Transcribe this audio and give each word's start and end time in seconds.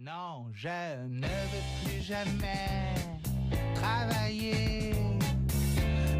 Non, 0.00 0.46
je 0.54 0.68
ne 1.08 1.26
veux 1.26 1.64
plus 1.84 2.00
jamais 2.06 2.94
travailler, 3.74 4.94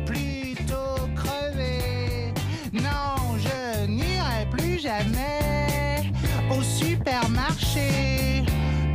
plutôt 0.04 1.06
crever. 1.14 2.34
Non, 2.72 3.38
je 3.38 3.86
n'irai 3.86 4.46
plus 4.50 4.80
jamais 4.80 6.10
au 6.50 6.60
supermarché, 6.60 8.42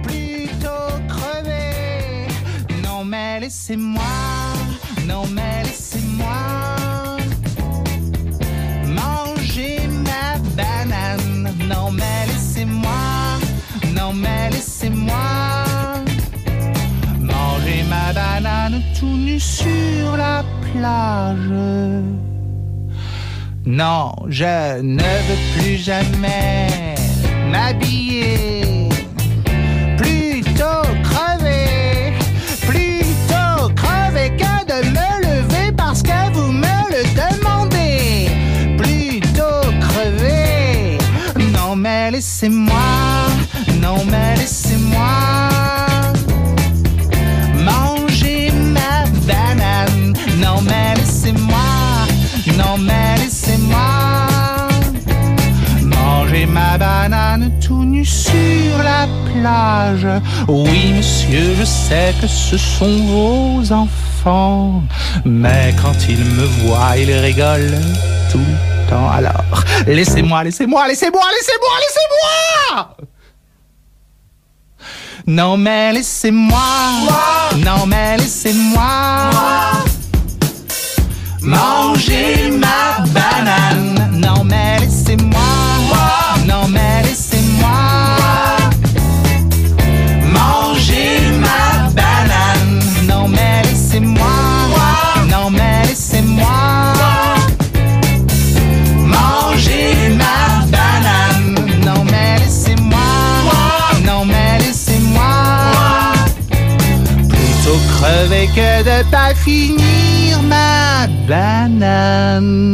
plutôt 0.04 0.92
crever. 1.08 2.28
Non, 2.84 3.06
mais 3.06 3.40
laissez-moi, 3.40 4.04
non, 5.08 5.26
mais 5.28 5.64
laissez-moi 5.64 6.76
manger 8.90 9.88
ma 9.88 10.38
banane. 10.58 11.56
Non, 11.70 11.90
mais 11.90 12.33
non, 14.04 14.14
mais 14.14 14.50
laissez-moi 14.52 15.64
manger 17.20 17.84
ma 17.90 18.12
banane 18.12 18.82
tout 18.98 19.18
nu 19.26 19.40
sur 19.40 20.18
la 20.18 20.44
plage. 20.62 21.54
Non, 23.66 24.12
je 24.28 24.82
ne 24.82 25.10
veux 25.26 25.42
plus 25.56 25.78
jamais 25.78 26.96
m'habiller. 27.50 28.90
Plutôt 30.02 30.84
crever, 31.10 32.14
plutôt 32.70 33.58
crever 33.82 34.30
que 34.42 34.54
de 34.72 34.80
me 34.98 35.10
lever 35.28 35.72
parce 35.78 36.04
que 36.04 36.20
vous 36.34 36.52
me 36.52 36.76
le 36.94 37.04
demandez. 37.22 38.28
Plutôt 38.78 39.62
crever. 39.86 40.98
Non 41.56 41.76
mais 41.78 42.12
laissez-moi, 42.12 42.92
non 43.84 44.04
mais 44.06 44.36
laissez-moi 44.38 45.12
manger 47.68 48.52
ma 48.76 49.06
banane. 49.28 50.14
Non 50.38 50.62
mais 50.62 50.94
laissez-moi, 50.96 51.70
non 52.58 52.78
mais 52.78 53.18
laissez-moi 53.18 53.90
manger 55.84 56.46
ma 56.46 56.78
banane 56.78 57.52
tout 57.60 57.84
nu 57.84 58.04
sur 58.06 58.78
la 58.84 59.08
plage. 59.30 60.08
Oui 60.48 60.94
monsieur, 60.98 61.56
je 61.60 61.66
sais 61.66 62.14
que 62.20 62.28
ce 62.28 62.58
sont 62.58 62.98
vos 63.14 63.72
enfants, 63.72 64.84
mais 65.26 65.74
quand 65.82 65.98
ils 66.10 66.24
me 66.38 66.46
voient, 66.62 66.98
ils 66.98 67.14
rigolent 67.28 67.82
tout 68.32 68.40
le 68.40 68.90
temps. 68.90 69.10
Alors 69.10 69.64
laissez-moi, 69.88 70.44
laissez-moi, 70.46 70.88
laissez-moi, 70.88 71.26
laissez-moi, 71.36 71.76
laissez-moi. 71.84 72.98
Non 75.26 75.56
mais 75.56 75.94
laissez-moi, 75.94 76.60
non 77.58 77.86
mais 77.88 78.18
laissez-moi. 78.18 79.32
Manger 81.42 82.52
ma 82.52 83.06
banane. 83.08 84.20
Non 84.20 84.44
mais 84.44 84.80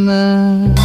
ma 0.05 0.78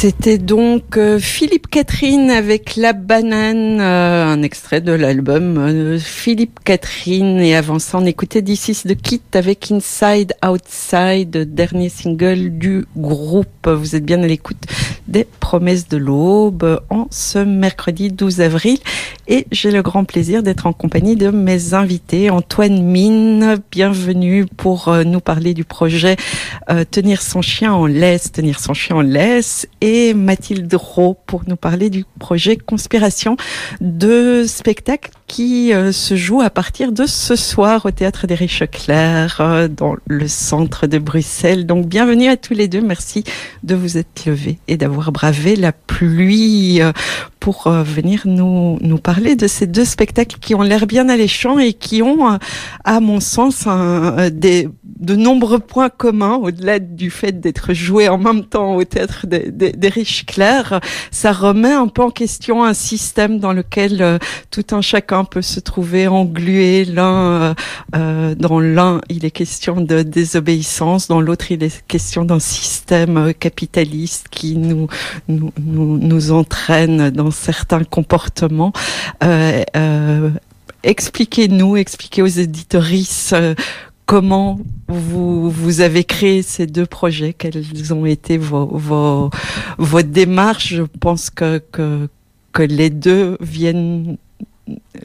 C'était 0.00 0.38
donc 0.38 0.96
euh, 0.96 1.18
Philippe 1.18 1.66
Catherine 1.68 2.30
avec 2.30 2.76
La 2.76 2.94
Banane, 2.94 3.82
euh, 3.82 4.32
un 4.32 4.40
extrait 4.40 4.80
de 4.80 4.92
l'album 4.92 5.58
euh, 5.58 5.98
Philippe 5.98 6.60
Catherine. 6.64 7.38
Et 7.40 7.54
avant 7.54 7.78
ça, 7.78 7.98
on 7.98 8.06
écoutait 8.06 8.40
This 8.40 8.68
is 8.68 8.88
the 8.88 8.98
Kit 8.98 9.20
avec 9.34 9.70
Inside 9.70 10.32
Outside, 10.42 11.54
dernier 11.54 11.90
single 11.90 12.48
du 12.48 12.86
groupe. 12.96 13.68
Vous 13.68 13.94
êtes 13.94 14.06
bien 14.06 14.22
à 14.22 14.26
l'écoute 14.26 14.64
des 15.06 15.26
promesses 15.38 15.86
de 15.86 15.98
l'aube 15.98 16.80
en 16.88 17.06
ce 17.10 17.40
mercredi 17.40 18.10
12 18.10 18.40
avril. 18.40 18.78
Et 19.28 19.46
j'ai 19.52 19.70
le 19.70 19.82
grand 19.82 20.04
plaisir 20.04 20.42
d'être 20.42 20.66
en 20.66 20.72
compagnie 20.72 21.16
de 21.16 21.28
mes 21.28 21.74
invités. 21.74 22.30
Antoine 22.30 22.82
Mine, 22.82 23.58
bienvenue 23.70 24.46
pour 24.46 24.92
nous 25.04 25.20
parler 25.20 25.52
du 25.52 25.64
projet 25.64 26.16
Tenir 26.90 27.22
son 27.22 27.42
chien 27.42 27.72
en 27.72 27.86
laisse, 27.86 28.32
tenir 28.32 28.60
son 28.60 28.72
chien 28.72 28.96
en 28.96 29.02
laisse. 29.02 29.68
Mathilde 30.14 30.72
Rowe 30.74 31.16
pour 31.26 31.42
nous 31.46 31.56
parler 31.56 31.90
du 31.90 32.04
projet 32.18 32.56
Conspiration, 32.56 33.36
deux 33.80 34.46
spectacles 34.46 35.10
qui 35.26 35.72
euh, 35.72 35.92
se 35.92 36.16
jouent 36.16 36.40
à 36.40 36.50
partir 36.50 36.92
de 36.92 37.06
ce 37.06 37.36
soir 37.36 37.86
au 37.86 37.90
Théâtre 37.90 38.26
des 38.26 38.34
Riches 38.34 38.64
Clairs 38.70 39.38
euh, 39.40 39.68
dans 39.68 39.96
le 40.06 40.28
centre 40.28 40.86
de 40.86 40.98
Bruxelles. 40.98 41.66
Donc 41.66 41.86
bienvenue 41.86 42.28
à 42.28 42.36
tous 42.36 42.54
les 42.54 42.68
deux. 42.68 42.80
Merci 42.80 43.24
de 43.62 43.74
vous 43.74 43.96
être 43.96 44.26
levés 44.26 44.58
et 44.68 44.76
d'avoir 44.76 45.12
bravé 45.12 45.56
la 45.56 45.72
pluie 45.72 46.82
euh, 46.82 46.92
pour 47.38 47.70
venir 47.70 48.24
nous, 48.26 48.76
nous 48.82 48.98
parler 48.98 49.34
de 49.34 49.46
ces 49.46 49.66
deux 49.66 49.86
spectacles 49.86 50.36
qui 50.40 50.54
ont 50.54 50.60
l'air 50.60 50.86
bien 50.86 51.08
alléchants 51.08 51.58
et 51.58 51.72
qui 51.72 52.02
ont, 52.02 52.38
à 52.84 53.00
mon 53.00 53.18
sens, 53.18 53.66
des, 54.30 54.68
de 55.00 55.16
nombreux 55.16 55.58
points 55.58 55.88
communs, 55.88 56.34
au-delà 56.34 56.78
du 56.78 57.10
fait 57.10 57.40
d'être 57.40 57.72
joués 57.72 58.10
en 58.10 58.18
même 58.18 58.44
temps 58.44 58.76
au 58.76 58.84
théâtre 58.84 59.26
des, 59.26 59.50
des, 59.50 59.72
des 59.80 59.88
Riches 59.88 60.24
Clairs. 60.26 60.80
Ça 61.10 61.32
remet 61.32 61.72
un 61.72 61.88
peu 61.88 62.02
en 62.02 62.10
question 62.10 62.62
un 62.64 62.74
système 62.74 63.38
dans 63.38 63.52
lequel 63.52 64.02
euh, 64.02 64.18
tout 64.50 64.66
un 64.72 64.80
chacun 64.80 65.24
peut 65.24 65.42
se 65.42 65.58
trouver 65.58 66.06
englué. 66.06 66.84
L'un, 66.84 67.14
euh, 67.14 67.54
euh, 67.96 68.34
dans 68.34 68.60
l'un, 68.60 69.00
il 69.08 69.24
est 69.24 69.30
question 69.30 69.80
de 69.80 70.02
désobéissance, 70.02 71.08
dans 71.08 71.20
l'autre, 71.20 71.50
il 71.50 71.62
est 71.64 71.84
question 71.88 72.24
d'un 72.24 72.38
système 72.38 73.16
euh, 73.16 73.32
capitaliste 73.32 74.28
qui 74.30 74.56
nous, 74.56 74.86
nous, 75.28 75.52
nous, 75.60 75.98
nous 75.98 76.32
entraîne 76.32 77.10
dans 77.10 77.30
certains 77.30 77.84
comportements. 77.84 78.72
Expliquez-nous, 80.82 81.76
expliquez 81.76 82.22
aux 82.22 82.26
éditorices 82.26 83.32
euh, 83.34 83.54
comment 84.10 84.58
vous, 84.88 85.48
vous 85.48 85.82
avez 85.82 86.02
créé 86.02 86.42
ces 86.42 86.66
deux 86.66 86.84
projets, 86.84 87.32
quelles 87.32 87.94
ont 87.94 88.04
été 88.04 88.38
vos, 88.38 88.66
vos, 88.66 89.30
vos 89.78 90.02
démarches? 90.02 90.74
Je 90.74 90.82
pense 90.82 91.30
que, 91.30 91.62
que, 91.70 92.62
les 92.62 92.90
deux 92.90 93.38
viennent, 93.40 94.16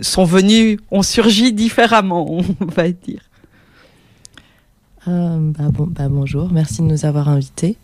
sont 0.01 0.23
venus, 0.23 0.79
ont 0.89 1.03
surgi 1.03 1.53
différemment, 1.53 2.25
on 2.59 2.65
va 2.65 2.89
dire. 2.89 3.21
Euh, 5.07 5.37
bah, 5.39 5.65
bon, 5.71 5.85
bah, 5.87 6.09
bonjour, 6.09 6.51
merci 6.51 6.81
de 6.81 6.87
nous 6.87 7.05
avoir 7.05 7.29
invités. 7.29 7.77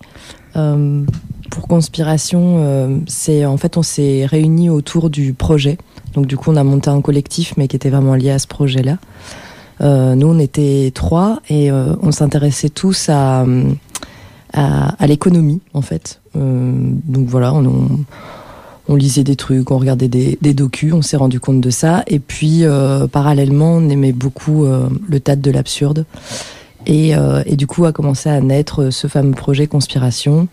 Euh, 0.55 1.05
pour 1.51 1.67
Conspiration, 1.67 2.55
euh, 2.57 2.97
c'est 3.05 3.45
en 3.45 3.57
fait 3.57 3.77
on 3.77 3.83
s'est 3.83 4.25
réunis 4.25 4.71
autour 4.71 5.11
du 5.11 5.33
projet. 5.33 5.77
Donc 6.15 6.25
du 6.25 6.35
coup 6.35 6.49
on 6.49 6.55
a 6.55 6.63
monté 6.63 6.89
un 6.89 7.01
collectif, 7.01 7.53
mais 7.57 7.67
qui 7.67 7.75
était 7.75 7.91
vraiment 7.91 8.15
lié 8.15 8.31
à 8.31 8.39
ce 8.39 8.47
projet-là. 8.47 8.97
Euh, 9.81 10.15
nous 10.15 10.27
on 10.27 10.39
était 10.39 10.91
trois 10.93 11.41
et 11.49 11.71
euh, 11.71 11.95
on 12.01 12.11
s'intéressait 12.11 12.69
tous 12.69 13.09
à 13.09 13.45
l'économie 15.07 15.61
en 15.73 15.81
fait. 15.81 16.21
Euh, 16.35 16.73
donc 17.05 17.27
voilà, 17.27 17.53
on, 17.53 18.95
lisait 18.95 19.23
des 19.23 19.37
trucs, 19.37 19.71
on 19.71 19.77
regardait 19.77 20.09
des, 20.09 20.37
des 20.41 20.53
docus, 20.53 20.93
on 20.93 21.01
s'est 21.01 21.17
rendu 21.17 21.39
compte 21.39 21.61
de 21.61 21.69
ça. 21.69 22.03
Et 22.07 22.19
puis 22.19 22.63
parallèlement, 23.11 23.75
on 23.75 23.89
aimait 23.89 24.11
beaucoup 24.11 24.65
le 24.65 25.19
théâtre 25.19 25.41
de 25.41 25.51
l'absurde. 25.51 26.05
Et, 26.85 27.15
du 27.55 27.67
coup 27.67 27.85
a 27.85 27.93
commencé 27.93 28.29
à 28.29 28.41
naître 28.41 28.89
ce 28.89 29.07
fameux 29.07 29.31
projet 29.31 29.67
Conspiration, 29.67 30.49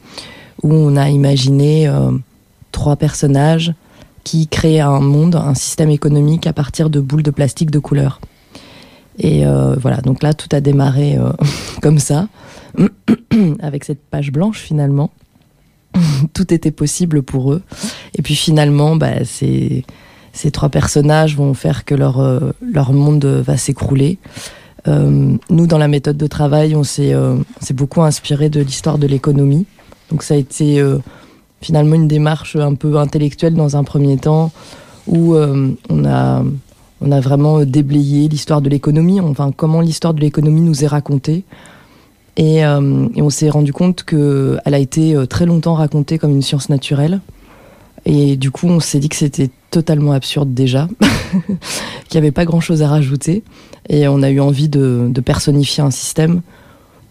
où 0.62 0.72
on 0.72 0.94
a 0.94 1.08
imaginé 1.08 1.92
trois 2.70 2.94
personnages 2.94 3.74
qui 4.22 4.46
créaient 4.46 4.78
un 4.80 5.00
monde, 5.00 5.34
un 5.34 5.54
système 5.54 5.90
économique 5.90 6.46
à 6.46 6.52
partir 6.52 6.90
de 6.90 7.00
boules 7.00 7.24
de 7.24 7.32
plastique 7.32 7.72
de 7.72 7.80
couleur. 7.80 8.20
Et 9.18 9.44
euh, 9.44 9.74
voilà, 9.80 9.98
donc 9.98 10.22
là 10.22 10.32
tout 10.32 10.48
a 10.52 10.60
démarré 10.60 11.16
euh, 11.16 11.32
comme 11.82 11.98
ça, 11.98 12.28
avec 13.60 13.84
cette 13.84 14.02
page 14.02 14.32
blanche 14.32 14.58
finalement. 14.58 15.10
tout 16.34 16.52
était 16.54 16.70
possible 16.70 17.22
pour 17.22 17.52
eux. 17.52 17.62
Et 18.14 18.22
puis 18.22 18.34
finalement, 18.34 18.96
bah, 18.96 19.24
ces, 19.24 19.84
trois 20.52 20.68
personnages 20.68 21.36
vont 21.36 21.54
faire 21.54 21.84
que 21.84 21.94
leur, 21.94 22.20
euh, 22.20 22.52
leur 22.60 22.92
monde 22.92 23.24
va 23.24 23.56
s'écrouler. 23.56 24.18
Nous, 24.86 25.66
dans 25.66 25.76
la 25.76 25.88
méthode 25.88 26.16
de 26.16 26.26
travail, 26.26 26.74
on 26.74 26.82
s'est 26.82 27.12
beaucoup 27.74 28.00
inspiré 28.00 28.48
de 28.48 28.60
l'histoire 28.62 28.96
de 28.96 29.06
l'économie. 29.06 29.66
Donc 30.10 30.22
ça 30.22 30.32
a 30.32 30.38
été 30.38 30.82
finalement 31.60 31.96
une 31.96 32.08
démarche 32.08 32.56
un 32.56 32.74
peu 32.74 32.96
intellectuelle 32.96 33.52
dans 33.52 33.76
un 33.76 33.84
premier 33.84 34.16
temps, 34.16 34.50
où 35.06 35.36
on 35.36 36.04
a 36.06 36.42
on 37.00 37.12
a 37.12 37.20
vraiment 37.20 37.64
déblayé 37.64 38.28
l'histoire 38.28 38.60
de 38.60 38.68
l'économie, 38.68 39.20
enfin 39.20 39.52
comment 39.56 39.80
l'histoire 39.80 40.14
de 40.14 40.20
l'économie 40.20 40.60
nous 40.60 40.84
est 40.84 40.88
racontée. 40.88 41.44
Et, 42.36 42.58
et 42.58 43.22
on 43.22 43.30
s'est 43.30 43.50
rendu 43.50 43.72
compte 43.72 44.04
qu'elle 44.04 44.60
a 44.64 44.78
été 44.78 45.16
très 45.28 45.44
longtemps 45.44 45.74
racontée 45.74 46.18
comme 46.18 46.30
une 46.30 46.42
science 46.42 46.68
naturelle. 46.68 47.20
Et 48.04 48.36
du 48.36 48.50
coup, 48.50 48.68
on 48.68 48.80
s'est 48.80 49.00
dit 49.00 49.08
que 49.08 49.16
c'était 49.16 49.50
totalement 49.70 50.12
absurde 50.12 50.54
déjà, 50.54 50.88
qu'il 52.08 52.12
n'y 52.12 52.18
avait 52.18 52.30
pas 52.30 52.44
grand-chose 52.44 52.82
à 52.82 52.88
rajouter. 52.88 53.42
Et 53.88 54.08
on 54.08 54.22
a 54.22 54.30
eu 54.30 54.40
envie 54.40 54.68
de, 54.68 55.10
personnifier 55.24 55.82
un 55.82 55.90
système. 55.90 56.42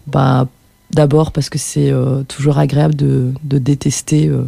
Bah, 0.06 0.48
D'abord 0.92 1.32
parce 1.32 1.50
que 1.50 1.58
c'est 1.58 1.90
euh, 1.90 2.22
toujours 2.24 2.58
agréable 2.58 2.94
de, 2.96 3.32
détester, 3.44 4.28
euh, 4.28 4.44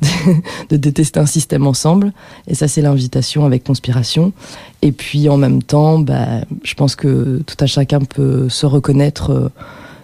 de 0.70 0.76
détester 0.76 1.20
un 1.20 1.26
système 1.26 1.66
ensemble. 1.66 2.12
Et 2.46 2.54
ça, 2.54 2.66
c'est 2.66 2.80
l'invitation 2.80 3.44
avec 3.44 3.64
Conspiration. 3.64 4.32
Et 4.80 4.92
puis 4.92 5.28
en 5.28 5.36
même 5.36 5.62
temps, 5.62 5.98
bah, 5.98 6.40
je 6.62 6.74
pense 6.74 6.96
que 6.96 7.42
tout 7.46 7.56
à 7.60 7.66
chacun 7.66 8.00
peut 8.00 8.48
se 8.48 8.66
reconnaître. 8.66 9.30
Euh, 9.30 9.48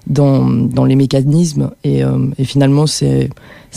dans, 0.07 0.49
dans 0.49 0.85
les 0.85 0.97
mécanismes. 0.97 1.71
Et, 1.83 2.05
euh, 2.05 2.29
et 2.39 2.45
finalement, 2.45 2.87
c'est 2.87 3.31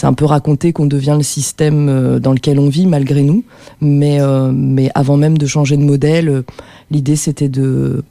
un 0.04 0.14
peu 0.14 0.26
raconté 0.26 0.74
qu'on 0.74 0.86
devient 0.86 1.16
le 1.18 1.24
système 1.24 1.90
euh, 1.90 2.20
dans 2.20 2.34
lequel 2.34 2.60
on 2.60 2.70
vit 2.70 2.86
malgré 2.86 3.24
nous. 3.24 3.44
Mais, 3.82 4.20
euh, 4.20 4.52
mais 4.54 4.90
avant 4.96 5.18
même 5.18 5.38
de 5.38 5.48
changer 5.48 5.78
de 5.78 5.84
modèle, 5.84 6.44
l'idée 6.92 7.16
c'était 7.16 7.50
de, 7.50 8.04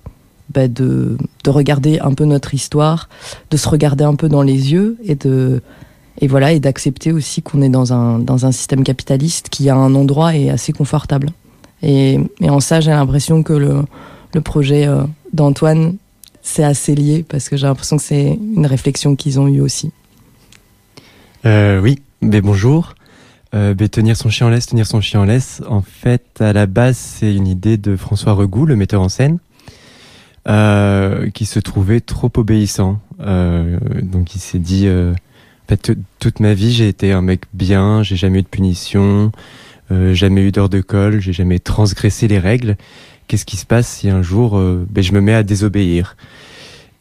bah, 0.56 0.66
de, 0.66 1.16
de 1.44 1.50
regarder 1.50 2.00
un 2.00 2.14
peu 2.14 2.24
notre 2.24 2.54
histoire, 2.54 3.08
de 3.52 3.56
se 3.56 3.68
regarder 3.68 4.02
un 4.02 4.16
peu 4.16 4.28
dans 4.28 4.42
les 4.42 4.72
yeux 4.72 4.96
et 5.04 5.14
de 5.14 5.62
et 6.18 6.26
voilà 6.26 6.52
et 6.52 6.60
d'accepter 6.60 7.12
aussi 7.12 7.42
qu'on 7.42 7.62
est 7.62 7.68
dans 7.68 7.92
un 7.92 8.18
dans 8.18 8.46
un 8.46 8.52
système 8.52 8.82
capitaliste 8.82 9.50
qui 9.50 9.68
a 9.68 9.76
un 9.76 9.94
endroit 9.94 10.34
et 10.34 10.50
assez 10.50 10.72
confortable. 10.72 11.28
Et, 11.82 12.18
et 12.40 12.50
en 12.50 12.60
ça, 12.60 12.80
j'ai 12.80 12.90
l'impression 12.90 13.42
que 13.42 13.52
le, 13.52 13.84
le 14.32 14.40
projet 14.40 14.88
d'Antoine 15.34 15.96
c'est 16.46 16.64
assez 16.64 16.94
lié 16.94 17.24
parce 17.28 17.48
que 17.48 17.56
j'ai 17.56 17.66
l'impression 17.66 17.96
que 17.98 18.02
c'est 18.02 18.38
une 18.56 18.66
réflexion 18.66 19.16
qu'ils 19.16 19.38
ont 19.38 19.48
eue 19.48 19.60
aussi. 19.60 19.92
Euh, 21.44 21.80
oui, 21.80 22.00
mais 22.22 22.40
bonjour. 22.40 22.94
Euh, 23.54 23.74
tenir 23.74 24.16
son 24.16 24.30
chien 24.30 24.46
en 24.46 24.50
laisse, 24.50 24.66
tenir 24.66 24.86
son 24.86 25.00
chien 25.00 25.20
en 25.20 25.24
laisse. 25.24 25.62
En 25.68 25.82
fait, 25.82 26.40
à 26.40 26.52
la 26.52 26.66
base, 26.66 26.96
c'est 26.96 27.34
une 27.34 27.46
idée 27.46 27.76
de 27.76 27.96
François 27.96 28.32
Regout, 28.32 28.66
le 28.66 28.76
metteur 28.76 29.02
en 29.02 29.08
scène, 29.08 29.38
euh, 30.46 31.30
qui 31.30 31.46
se 31.46 31.58
trouvait 31.58 32.00
trop 32.00 32.30
obéissant. 32.36 33.00
Euh, 33.20 33.78
donc, 34.02 34.34
il 34.34 34.38
s'est 34.38 34.58
dit, 34.58 34.86
euh, 34.86 35.12
toute 36.18 36.40
ma 36.40 36.54
vie, 36.54 36.72
j'ai 36.72 36.88
été 36.88 37.12
un 37.12 37.22
mec 37.22 37.42
bien, 37.52 38.02
j'ai 38.02 38.16
jamais 38.16 38.40
eu 38.40 38.42
de 38.42 38.48
punition, 38.48 39.32
euh, 39.90 40.14
jamais 40.14 40.42
eu 40.42 40.52
d'heure 40.52 40.68
de 40.68 40.80
colle, 40.80 41.20
j'ai 41.20 41.32
jamais 41.32 41.58
transgressé 41.58 42.28
les 42.28 42.38
règles. 42.38 42.76
Qu'est-ce 43.28 43.44
qui 43.44 43.56
se 43.56 43.66
passe 43.66 43.88
si 43.88 44.08
un 44.08 44.22
jour 44.22 44.56
euh, 44.56 44.86
ben, 44.88 45.02
je 45.02 45.12
me 45.12 45.20
mets 45.20 45.34
à 45.34 45.42
désobéir? 45.42 46.16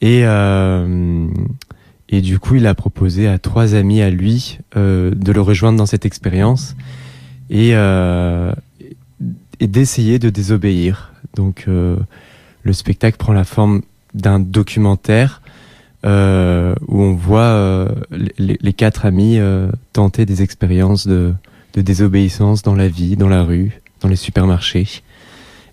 Et 0.01 0.23
et 2.09 2.21
du 2.21 2.37
coup 2.37 2.55
il 2.55 2.67
a 2.67 2.75
proposé 2.75 3.27
à 3.27 3.39
trois 3.39 3.73
amis 3.73 4.01
à 4.01 4.09
lui 4.11 4.59
de 4.75 5.31
le 5.31 5.41
rejoindre 5.41 5.77
dans 5.77 5.85
cette 5.85 6.05
expérience 6.05 6.75
et 7.49 7.71
et 7.71 9.67
d'essayer 9.67 10.19
de 10.19 10.29
désobéir. 10.29 11.13
Donc 11.35 11.65
le 12.65 12.73
spectacle 12.73 13.17
prend 13.17 13.31
la 13.31 13.45
forme 13.45 13.83
d'un 14.13 14.39
documentaire 14.39 15.41
euh, 16.05 16.75
où 16.87 17.01
on 17.01 17.13
voit 17.13 17.87
les, 18.11 18.57
les, 18.61 18.73
quatre 18.73 19.05
amis 19.05 19.39
euh, 19.39 19.71
tenter 19.93 20.25
des 20.25 20.43
expériences 20.43 21.07
de, 21.07 21.33
désobéissance 21.75 22.61
dans 22.61 22.75
la 22.75 22.87
vie, 22.87 23.15
dans 23.15 23.27
la 23.27 23.43
rue, 23.43 23.81
dans 24.01 24.07
les 24.07 24.15
supermarchés. 24.15 24.87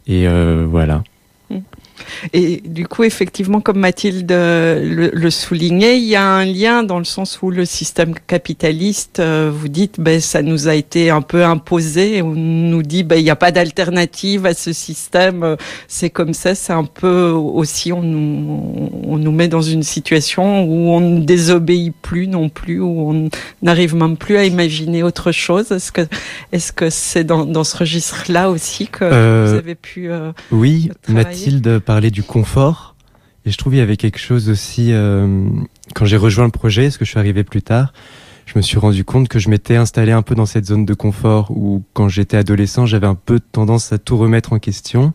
Et 0.06 0.26
euh, 0.26 0.66
voilà. 0.68 1.04
Et 2.32 2.62
du 2.64 2.86
coup, 2.86 3.04
effectivement, 3.04 3.60
comme 3.60 3.78
Mathilde 3.78 4.30
le, 4.30 5.10
le, 5.12 5.30
soulignait, 5.30 5.98
il 5.98 6.04
y 6.04 6.16
a 6.16 6.24
un 6.24 6.44
lien 6.44 6.82
dans 6.82 6.98
le 6.98 7.04
sens 7.04 7.40
où 7.42 7.50
le 7.50 7.64
système 7.64 8.14
capitaliste, 8.26 9.20
euh, 9.20 9.50
vous 9.52 9.68
dites, 9.68 10.00
ben, 10.00 10.20
ça 10.20 10.42
nous 10.42 10.68
a 10.68 10.74
été 10.74 11.10
un 11.10 11.22
peu 11.22 11.44
imposé. 11.44 12.22
On 12.22 12.34
nous 12.34 12.82
dit, 12.82 13.02
ben, 13.02 13.16
il 13.16 13.24
n'y 13.24 13.30
a 13.30 13.36
pas 13.36 13.52
d'alternative 13.52 14.46
à 14.46 14.54
ce 14.54 14.72
système. 14.72 15.42
Euh, 15.42 15.56
c'est 15.88 16.10
comme 16.10 16.34
ça. 16.34 16.54
C'est 16.54 16.72
un 16.72 16.84
peu 16.84 17.30
aussi, 17.30 17.92
on 17.92 18.02
nous, 18.02 18.90
on 19.04 19.18
nous 19.18 19.32
met 19.32 19.48
dans 19.48 19.62
une 19.62 19.82
situation 19.82 20.64
où 20.64 20.90
on 20.90 21.00
ne 21.00 21.20
désobéit 21.20 21.94
plus 22.02 22.26
non 22.26 22.48
plus, 22.48 22.80
où 22.80 23.10
on 23.10 23.28
n'arrive 23.62 23.94
même 23.94 24.16
plus 24.16 24.36
à 24.36 24.44
imaginer 24.44 25.02
autre 25.02 25.32
chose. 25.32 25.72
Est-ce 25.72 25.92
que, 25.92 26.02
est-ce 26.52 26.72
que 26.72 26.90
c'est 26.90 27.24
dans, 27.24 27.44
dans 27.44 27.64
ce 27.64 27.76
registre-là 27.76 28.50
aussi 28.50 28.86
que 28.86 29.04
euh, 29.04 29.46
vous 29.48 29.54
avez 29.54 29.74
pu 29.74 30.10
Oui, 30.50 30.90
Mathilde 31.08 31.80
parler 31.92 32.10
du 32.10 32.22
confort. 32.22 32.96
Et 33.44 33.50
je 33.50 33.58
trouve 33.58 33.74
qu'il 33.74 33.80
y 33.80 33.82
avait 33.82 33.98
quelque 33.98 34.18
chose 34.18 34.48
aussi, 34.48 34.94
euh, 34.94 35.46
quand 35.94 36.06
j'ai 36.06 36.16
rejoint 36.16 36.46
le 36.46 36.50
projet, 36.50 36.84
parce 36.84 36.96
que 36.96 37.04
je 37.04 37.10
suis 37.10 37.18
arrivé 37.18 37.44
plus 37.44 37.60
tard, 37.60 37.92
je 38.46 38.54
me 38.56 38.62
suis 38.62 38.78
rendu 38.78 39.04
compte 39.04 39.28
que 39.28 39.38
je 39.38 39.50
m'étais 39.50 39.76
installé 39.76 40.10
un 40.10 40.22
peu 40.22 40.34
dans 40.34 40.46
cette 40.46 40.64
zone 40.64 40.86
de 40.86 40.94
confort 40.94 41.50
où 41.50 41.84
quand 41.92 42.08
j'étais 42.08 42.38
adolescent, 42.38 42.86
j'avais 42.86 43.06
un 43.06 43.14
peu 43.14 43.40
tendance 43.40 43.92
à 43.92 43.98
tout 43.98 44.16
remettre 44.16 44.54
en 44.54 44.58
question. 44.58 45.12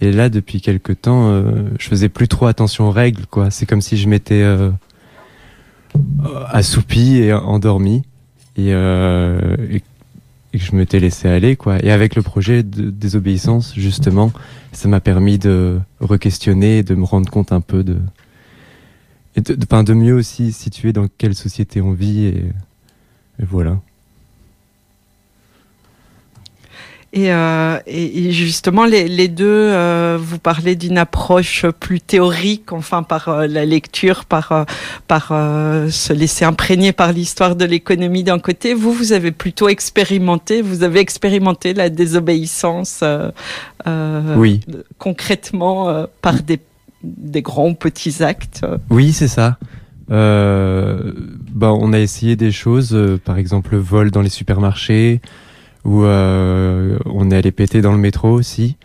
Et 0.00 0.12
là, 0.12 0.28
depuis 0.28 0.60
quelque 0.60 0.92
temps, 0.92 1.30
euh, 1.30 1.64
je 1.80 1.88
faisais 1.88 2.08
plus 2.08 2.28
trop 2.28 2.46
attention 2.46 2.86
aux 2.86 2.92
règles, 2.92 3.26
quoi. 3.26 3.50
C'est 3.50 3.66
comme 3.66 3.80
si 3.80 3.96
je 3.96 4.08
m'étais 4.08 4.40
euh, 4.40 4.70
assoupi 6.48 7.16
et 7.16 7.32
endormi. 7.32 8.04
Et, 8.56 8.68
et 8.68 9.82
et 10.52 10.58
que 10.58 10.64
je 10.64 10.74
m'étais 10.74 11.00
laissé 11.00 11.28
aller 11.28 11.56
quoi. 11.56 11.82
Et 11.84 11.90
avec 11.90 12.14
le 12.14 12.22
projet 12.22 12.62
de 12.62 12.90
désobéissance 12.90 13.74
justement 13.76 14.32
ça 14.72 14.88
m'a 14.88 15.00
permis 15.00 15.38
de 15.38 15.80
re-questionner 16.00 16.82
de 16.82 16.94
me 16.94 17.04
rendre 17.04 17.30
compte 17.30 17.52
un 17.52 17.60
peu 17.60 17.84
de 17.84 17.98
et 19.34 19.40
de, 19.40 19.54
de, 19.54 19.82
de 19.82 19.94
mieux 19.94 20.14
aussi 20.14 20.52
situer 20.52 20.92
dans 20.92 21.08
quelle 21.08 21.34
société 21.34 21.80
on 21.80 21.92
vit 21.92 22.26
et, 22.26 22.44
et 23.38 23.44
voilà 23.44 23.80
Et, 27.14 27.30
euh, 27.30 27.78
et, 27.86 28.32
justement, 28.32 28.86
les, 28.86 29.06
les 29.06 29.28
deux, 29.28 29.44
euh, 29.46 30.18
vous 30.18 30.38
parlez 30.38 30.76
d'une 30.76 30.96
approche 30.96 31.66
plus 31.78 32.00
théorique, 32.00 32.72
enfin 32.72 33.02
par 33.02 33.28
euh, 33.28 33.46
la 33.46 33.66
lecture, 33.66 34.24
par 34.24 34.52
euh, 34.52 34.64
par 35.08 35.28
euh, 35.30 35.90
se 35.90 36.14
laisser 36.14 36.46
imprégner 36.46 36.92
par 36.92 37.12
l'histoire 37.12 37.54
de 37.54 37.66
l'économie 37.66 38.24
d'un 38.24 38.38
côté. 38.38 38.72
Vous, 38.72 38.92
vous 38.92 39.12
avez 39.12 39.30
plutôt 39.30 39.68
expérimenté, 39.68 40.62
vous 40.62 40.84
avez 40.84 41.00
expérimenté 41.00 41.74
la 41.74 41.90
désobéissance 41.90 43.04
oui. 44.36 44.60
concrètement 44.98 46.06
par 46.22 46.42
des 46.42 46.60
des 47.02 47.42
grands 47.42 47.70
ou 47.70 47.74
petits 47.74 48.22
actes. 48.22 48.64
Oui, 48.88 49.12
c'est 49.12 49.28
ça. 49.28 49.58
Euh, 50.10 51.12
bah, 51.52 51.72
on 51.72 51.92
a 51.92 51.98
essayé 51.98 52.36
des 52.36 52.52
choses, 52.52 52.96
par 53.24 53.38
exemple 53.38 53.72
le 53.72 53.78
vol 53.78 54.10
dans 54.10 54.22
les 54.22 54.28
supermarchés, 54.28 55.20
où 55.84 56.04
euh, 56.04 56.98
on 57.06 57.30
est 57.30 57.36
allé 57.36 57.50
péter 57.52 57.80
dans 57.80 57.92
le 57.92 57.98
métro 57.98 58.30
aussi. 58.30 58.76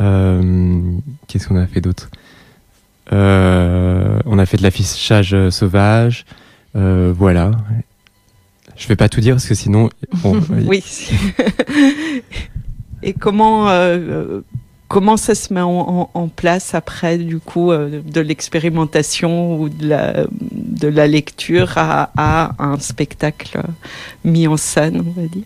Euh, 0.00 0.80
Qu'est-ce 1.28 1.48
qu'on 1.48 1.56
a 1.56 1.66
fait 1.66 1.80
d'autre? 1.80 2.10
Euh, 3.12 4.18
On 4.26 4.38
a 4.38 4.46
fait 4.46 4.56
de 4.56 4.62
l'affichage 4.62 5.36
sauvage. 5.50 6.24
Euh, 6.74 7.12
voilà. 7.16 7.52
Je 8.76 8.88
vais 8.88 8.96
pas 8.96 9.08
tout 9.08 9.20
dire 9.20 9.36
parce 9.36 9.46
que 9.46 9.54
sinon. 9.54 9.88
Bon, 10.22 10.40
oui. 10.66 10.82
Et 13.02 13.12
comment 13.12 13.68
euh, 13.68 14.40
comment 14.88 15.16
ça 15.16 15.34
se 15.34 15.52
met 15.52 15.60
en, 15.60 16.10
en, 16.12 16.28
place 16.28 16.74
après 16.74 17.18
du 17.18 17.38
coup 17.38 17.70
euh, 17.70 18.00
de 18.02 18.20
l'expérimentation 18.20 19.60
ou 19.60 19.68
de 19.68 19.88
la, 19.88 20.24
de 20.40 20.88
la 20.88 21.06
lecture 21.06 21.72
à, 21.76 22.10
à, 22.16 22.54
un 22.62 22.78
spectacle 22.78 23.60
mis 24.24 24.46
en 24.46 24.56
scène, 24.56 25.02
on 25.06 25.20
va 25.20 25.26
dire? 25.28 25.44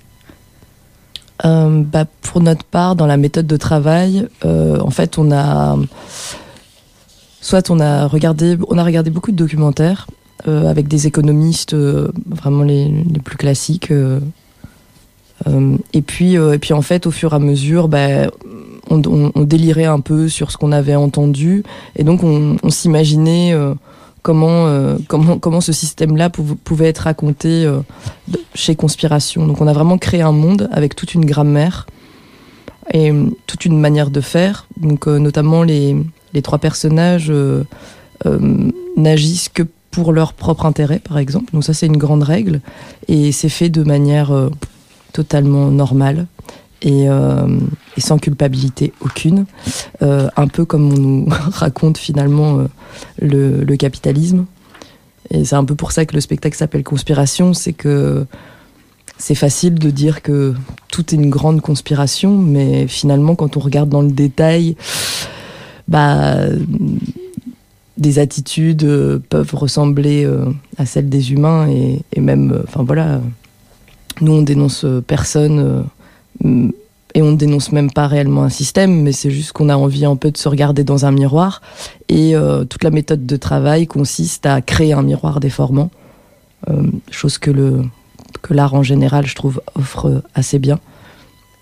Euh, 1.45 1.83
bah, 1.85 2.05
Pour 2.23 2.41
notre 2.41 2.65
part, 2.65 2.97
dans 2.97 3.07
la 3.07 3.17
méthode 3.17 3.47
de 3.47 3.57
travail, 3.57 4.27
euh, 4.45 4.79
en 4.81 4.91
fait, 4.91 5.19
on 5.19 5.33
a 5.33 5.77
soit 7.41 7.71
on 7.71 7.81
a 7.81 8.07
regardé, 8.07 8.59
on 8.69 8.77
a 8.77 8.85
regardé 8.85 9.11
beaucoup 9.11 9.33
de 9.33 9.37
documentaires 9.37 10.07
euh, 10.47 10.69
avec 10.69 10.89
des 10.89 11.07
économistes 11.07 11.75
vraiment 11.75 12.63
les, 12.63 12.89
les, 12.89 13.21
plus 13.21 13.37
classiques. 13.37 13.93
Et 15.95 16.03
puis, 16.03 16.35
et 16.35 16.59
puis 16.59 16.75
en 16.75 16.83
fait, 16.83 17.07
au 17.07 17.11
fur 17.11 17.33
et 17.33 17.37
à 17.37 17.39
mesure, 17.39 17.89
bah, 17.89 18.27
on, 18.91 19.33
délirait 19.45 19.87
un 19.87 20.01
peu 20.01 20.29
sur 20.29 20.51
ce 20.51 20.59
qu'on 20.59 20.73
avait 20.73 20.97
entendu, 20.97 21.63
et 21.97 22.05
donc 22.05 22.23
on, 22.23 22.59
on 22.63 22.71
s'imaginait 22.71 23.55
comment, 24.23 24.67
euh, 24.67 24.97
comment, 25.09 25.39
comment 25.39 25.61
ce 25.61 25.73
système-là 25.73 26.31
pouvait 26.31 26.89
être 26.89 27.01
raconté 27.01 27.65
euh, 27.65 27.81
chez 28.55 28.77
Conspiration. 28.77 29.47
Donc 29.47 29.61
on 29.61 29.67
a 29.67 29.73
vraiment 29.73 29.99
créé 29.99 30.23
un 30.23 30.33
monde 30.33 30.69
avec 30.73 30.95
toute 30.95 31.15
une 31.15 31.25
grammaire 31.25 31.87
et 32.93 33.11
euh, 33.11 33.27
toute 33.47 33.65
une 33.65 33.79
manière 33.79 34.11
de 34.11 34.21
faire. 34.21 34.67
Donc 34.77 35.07
notamment 35.07 35.63
les, 35.63 35.97
les 36.35 36.43
trois 36.43 36.59
personnages 36.59 37.33
n'agissent 38.97 39.49
que 39.49 39.63
pour 39.91 40.13
leur 40.13 40.35
propre 40.35 40.67
intérêt, 40.67 41.01
par 41.01 41.19
exemple. 41.19 41.53
Donc 41.53 41.65
ça, 41.65 41.75
c'est 41.75 41.87
une 41.87 41.97
grande 41.97 42.23
règle. 42.23 42.61
Et 43.09 43.33
c'est 43.33 43.49
fait 43.49 43.69
de 43.69 43.83
manière 43.83 44.33
totalement 45.13 45.71
normale 45.71 46.27
et, 46.83 47.09
euh, 47.09 47.47
et, 47.97 48.01
sans 48.01 48.19
culpabilité 48.19 48.93
aucune. 49.01 49.47
Euh, 50.03 50.29
un 50.37 50.49
peu 50.49 50.65
comme 50.65 50.93
on 50.93 50.99
nous 50.99 51.27
raconte 51.51 51.99
finalement 51.99 52.67
le, 53.21 53.65
le, 53.65 53.77
capitalisme. 53.77 54.47
Et 55.31 55.45
c'est 55.45 55.57
un 55.57 55.65
peu 55.65 55.75
pour 55.75 55.93
ça 55.93 56.07
que 56.07 56.15
le 56.15 56.21
spectacle 56.21 56.57
s'appelle 56.57 56.83
Conspiration, 56.83 57.55
c'est 57.55 57.73
que 57.73 58.27
c'est 59.19 59.35
facile 59.35 59.75
de 59.75 59.91
dire 59.91 60.23
que 60.23 60.55
tout 60.89 61.15
est 61.15 61.19
une 61.19 61.31
grande 61.31 61.61
conspiration, 61.61 62.37
mais 62.39 62.87
finalement, 62.89 63.35
quand 63.35 63.57
on 63.57 63.61
regarde 63.61 63.91
dans 63.91 64.03
le 64.03 64.11
détail, 64.11 64.77
bah 65.87 66.39
des 68.01 68.19
attitudes 68.19 68.83
euh, 68.85 69.19
peuvent 69.29 69.55
ressembler 69.55 70.25
euh, 70.25 70.47
à 70.79 70.87
celles 70.87 71.09
des 71.09 71.33
humains 71.33 71.69
et, 71.69 72.21
même, 72.21 72.53
euh, 72.53 72.63
enfin 72.67 72.83
voilà, 72.83 73.21
nous 74.21 74.33
on 74.33 74.43
dénonce 74.43 74.85
personne 75.07 75.85
et 76.45 77.23
on 77.23 77.33
ne 77.33 77.37
dénonce 77.37 77.73
même 77.73 77.91
pas 77.91 78.07
réellement 78.07 78.45
un 78.45 78.51
système, 78.51 79.03
mais 79.03 79.13
c'est 79.13 79.31
juste 79.31 79.53
qu'on 79.53 79.69
a 79.69 79.77
envie 79.77 80.05
un 80.05 80.17
peu 80.17 80.31
de 80.31 80.37
se 80.37 80.49
regarder 80.49 80.85
dans 80.85 81.07
un 81.07 81.11
miroir. 81.11 81.61
Et 82.09 82.35
toute 82.69 82.85
la 82.85 82.91
méthode 82.91 83.27
de 83.27 83.37
travail 83.37 83.87
consiste 83.87 84.47
à 84.47 84.61
créer 84.61 84.93
un 84.93 85.03
miroir 85.03 85.41
déformant, 85.41 85.91
chose 87.11 87.39
que 87.39 87.51
le 87.51 87.83
que 88.43 88.55
l'art 88.55 88.75
en 88.75 88.83
général, 88.83 89.27
je 89.27 89.35
trouve, 89.35 89.61
offre 89.75 90.23
assez 90.35 90.59
bien. 90.59 90.79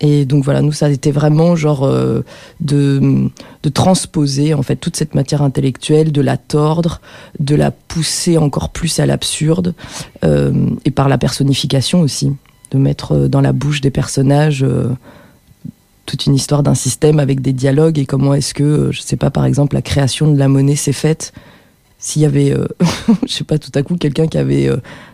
Et 0.01 0.23
donc 0.25 0.45
voilà, 0.45 0.61
nous, 0.61 0.71
ça 0.71 0.85
a 0.85 0.89
été 0.89 1.11
vraiment 1.11 1.57
genre 1.57 1.83
euh, 1.83 2.23
de, 2.61 3.29
de 3.63 3.69
transposer 3.69 4.53
en 4.53 4.61
fait 4.61 4.77
toute 4.77 4.95
cette 4.95 5.13
matière 5.13 5.41
intellectuelle, 5.41 6.13
de 6.13 6.21
la 6.21 6.37
tordre, 6.37 7.01
de 7.39 7.55
la 7.55 7.71
pousser 7.71 8.37
encore 8.37 8.69
plus 8.69 8.99
à 8.99 9.05
l'absurde, 9.05 9.73
euh, 10.23 10.53
et 10.85 10.91
par 10.91 11.09
la 11.09 11.17
personnification 11.17 11.99
aussi, 11.99 12.31
de 12.71 12.77
mettre 12.77 13.27
dans 13.27 13.41
la 13.41 13.53
bouche 13.53 13.81
des 13.81 13.91
personnages 13.91 14.63
euh, 14.63 14.89
toute 16.05 16.25
une 16.25 16.35
histoire 16.35 16.63
d'un 16.63 16.75
système 16.75 17.19
avec 17.19 17.41
des 17.41 17.53
dialogues 17.53 17.99
et 17.99 18.05
comment 18.05 18.33
est-ce 18.33 18.53
que, 18.53 18.89
je 18.91 19.01
sais 19.01 19.17
pas, 19.17 19.29
par 19.29 19.45
exemple, 19.45 19.75
la 19.75 19.81
création 19.81 20.31
de 20.31 20.37
la 20.37 20.47
monnaie 20.47 20.75
s'est 20.75 20.93
faite. 20.93 21.33
S'il 21.99 22.21
y 22.21 22.25
avait, 22.25 22.55
je 23.27 23.31
sais 23.31 23.43
pas, 23.43 23.59
tout 23.59 23.71
à 23.75 23.83
coup 23.83 23.95
quelqu'un 23.95 24.27
qui 24.27 24.37
avait 24.37 24.69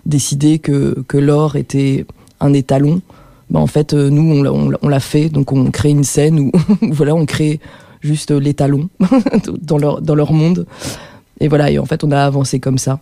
décidé 0.06 0.60
que, 0.60 1.04
que 1.08 1.18
l'or 1.18 1.56
était 1.56 2.06
un 2.40 2.54
étalon, 2.54 3.02
bah, 3.50 3.60
en 3.60 3.68
fait, 3.68 3.94
euh, 3.94 4.10
nous, 4.10 4.46
on, 4.46 4.90
l'a 4.90 5.00
fait. 5.00 5.30
Donc, 5.30 5.52
on 5.52 5.70
crée 5.72 5.90
une 5.90 6.04
scène 6.04 6.40
où, 6.40 6.52
voilà, 6.92 7.16
on 7.16 7.26
crée 7.26 7.60
juste 8.02 8.32
les 8.32 8.54
talons 8.54 8.90
dans, 9.62 9.78
leur, 9.78 10.02
dans 10.02 10.16
leur 10.16 10.34
monde. 10.34 10.66
Et 11.40 11.48
voilà, 11.48 11.70
et 11.70 11.80
en 11.80 11.86
fait, 11.86 12.04
on 12.04 12.12
a 12.12 12.24
avancé 12.24 12.60
comme 12.60 12.78
ça. 12.78 13.00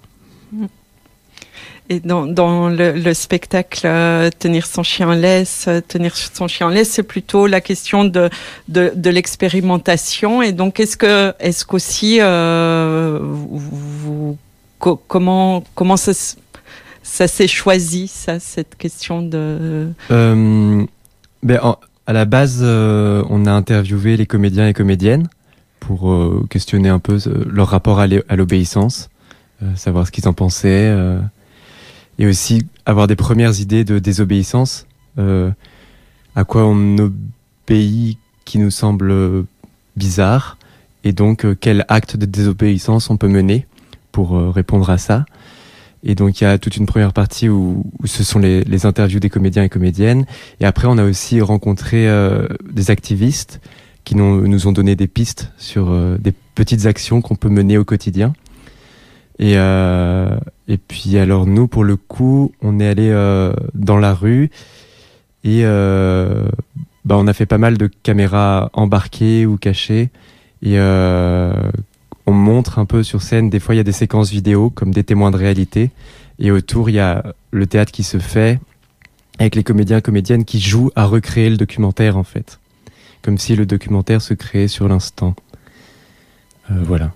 Et 1.90 2.00
dans, 2.00 2.26
dans 2.26 2.70
le, 2.70 3.14
spectacle 3.14 3.86
euh, 3.86 4.30
Tenir 4.40 4.66
son 4.66 4.84
chien 4.84 5.10
en 5.10 5.14
laisse, 5.14 5.66
euh, 5.68 5.82
Tenir 5.86 6.16
son 6.16 6.48
chien 6.48 6.68
en 6.68 6.70
laisse, 6.70 6.90
c'est 6.90 7.04
plutôt 7.04 7.46
la 7.46 7.62
question 7.62 8.06
de, 8.06 8.30
de, 8.70 8.92
de 8.96 9.10
l'expérimentation. 9.10 10.42
Et 10.42 10.54
donc, 10.54 10.80
est-ce 10.80 10.96
que 10.98 11.34
est-ce 11.40 11.66
qu'aussi 11.66 12.20
vous, 13.20 14.38
comment 15.08 15.64
comment 15.76 15.98
ça 15.98 16.14
ça 17.04 17.28
s'est 17.28 17.48
choisi, 17.48 18.08
ça, 18.08 18.40
cette 18.40 18.76
question 18.76 19.22
de... 19.22 19.92
Euh, 20.10 20.86
ben, 21.44 21.60
à 22.08 22.14
la 22.14 22.26
base, 22.26 22.60
euh, 22.62 23.24
on 23.30 23.46
a 23.46 23.52
interviewé 23.52 24.18
les 24.18 24.26
comédiens 24.26 24.68
et 24.68 24.74
comédiennes 24.74 25.28
pour 25.80 26.12
euh, 26.12 26.46
questionner 26.50 26.90
un 26.90 27.00
peu 27.00 27.20
leur 27.46 27.68
rapport 27.68 28.00
à 28.00 28.08
l'obéissance, 28.08 29.10
savoir 29.76 30.08
ce 30.08 30.12
qu'ils 30.12 30.28
en 30.28 30.34
pensaient, 30.34 30.94
et 32.20 32.28
aussi 32.28 32.66
avoir 32.86 33.08
des 33.08 33.16
premières 33.16 33.60
idées 33.60 33.84
de 33.84 34.00
désobéissance, 34.00 34.86
à 35.18 36.44
quoi 36.46 36.66
on 36.66 36.98
obéit 36.98 38.18
qui 38.46 38.60
nous 38.60 38.72
semble 38.72 39.46
bizarre, 39.96 40.58
et 41.04 41.12
donc 41.12 41.46
quel 41.60 41.86
acte 41.88 42.18
de 42.18 42.26
désobéissance 42.26 43.10
on 43.10 43.18
peut 43.18 43.28
mener 43.28 43.66
pour 44.12 44.38
répondre 44.54 44.90
à 44.90 44.98
ça. 44.98 45.26
Et 46.04 46.16
donc 46.16 46.42
il 46.42 46.44
y 46.44 46.48
a 46.48 46.58
toute 46.58 46.76
une 46.78 46.86
première 46.86 47.14
partie 47.14 47.48
où, 47.50 47.86
ce 48.04 48.24
sont 48.24 48.40
les, 48.40 48.64
les, 48.64 48.86
interviews 48.86 49.20
des 49.20 49.30
comédiens 49.30 49.64
et 49.64 49.70
comédiennes. 49.70 50.26
Et 50.60 50.66
après 50.66 50.88
on 50.90 50.98
a 50.98 51.04
aussi 51.04 51.42
rencontré 51.42 52.08
euh, 52.08 52.48
des 52.70 52.92
activistes 52.92 53.62
qui 54.04 54.16
nous, 54.16 54.46
nous, 54.48 54.68
ont 54.68 54.74
donné 54.74 54.98
des 54.98 55.08
pistes 55.08 55.52
sur 55.58 55.90
euh, 55.90 56.18
des 56.20 56.34
petites 56.56 56.86
actions 56.86 57.22
qu'on 57.22 57.36
peut 57.36 57.50
mener 57.50 57.78
au 57.78 57.86
quotidien. 57.86 58.34
Et, 59.40 59.58
euh, 59.58 60.38
et 60.68 60.78
puis 60.78 61.18
alors 61.18 61.48
nous 61.48 61.68
pour 61.68 61.84
le 61.84 61.96
coup 61.96 62.54
on 62.62 62.80
est 62.80 62.88
allé 62.88 63.10
euh, 63.10 63.54
dans 63.74 63.98
la 63.98 64.14
rue. 64.14 64.50
Et 65.44 65.64
bah, 65.64 67.18
on 67.18 67.28
a 67.28 67.34
fait 67.34 67.46
pas 67.46 67.58
mal 67.58 67.78
de 67.78 67.88
caméras 67.88 68.70
embarquées 68.74 69.46
ou 69.46 69.58
cachées. 69.58 70.10
Et 70.62 70.80
on 72.26 72.32
montre 72.32 72.80
un 72.80 72.86
peu 72.86 73.04
sur 73.04 73.22
scène, 73.22 73.50
des 73.50 73.60
fois 73.60 73.76
il 73.76 73.78
y 73.78 73.82
a 73.82 73.84
des 73.84 73.92
séquences 73.92 74.30
vidéo 74.32 74.70
comme 74.70 74.94
des 74.94 75.04
témoins 75.04 75.32
de 75.32 75.38
réalité, 75.38 75.92
et 76.40 76.52
autour 76.52 76.90
il 76.90 76.94
y 76.94 77.00
a 77.00 77.34
le 77.52 77.68
théâtre 77.68 77.92
qui 77.92 78.04
se 78.04 78.20
fait 78.20 78.60
avec 79.40 79.56
les 79.56 79.64
comédiens 79.64 79.98
et 79.98 80.02
comédiennes 80.02 80.46
qui 80.46 80.60
jouent 80.60 80.92
à 80.96 81.06
recréer 81.06 81.50
le 81.50 81.58
documentaire 81.58 82.18
en 82.18 82.24
fait, 82.24 82.60
comme 83.22 83.38
si 83.38 83.56
le 83.56 83.66
documentaire 83.66 84.22
se 84.22 84.34
créait 84.34 84.68
sur 84.68 84.88
l'instant. 84.88 85.36
Euh, 86.72 86.76
voilà. 86.86 87.12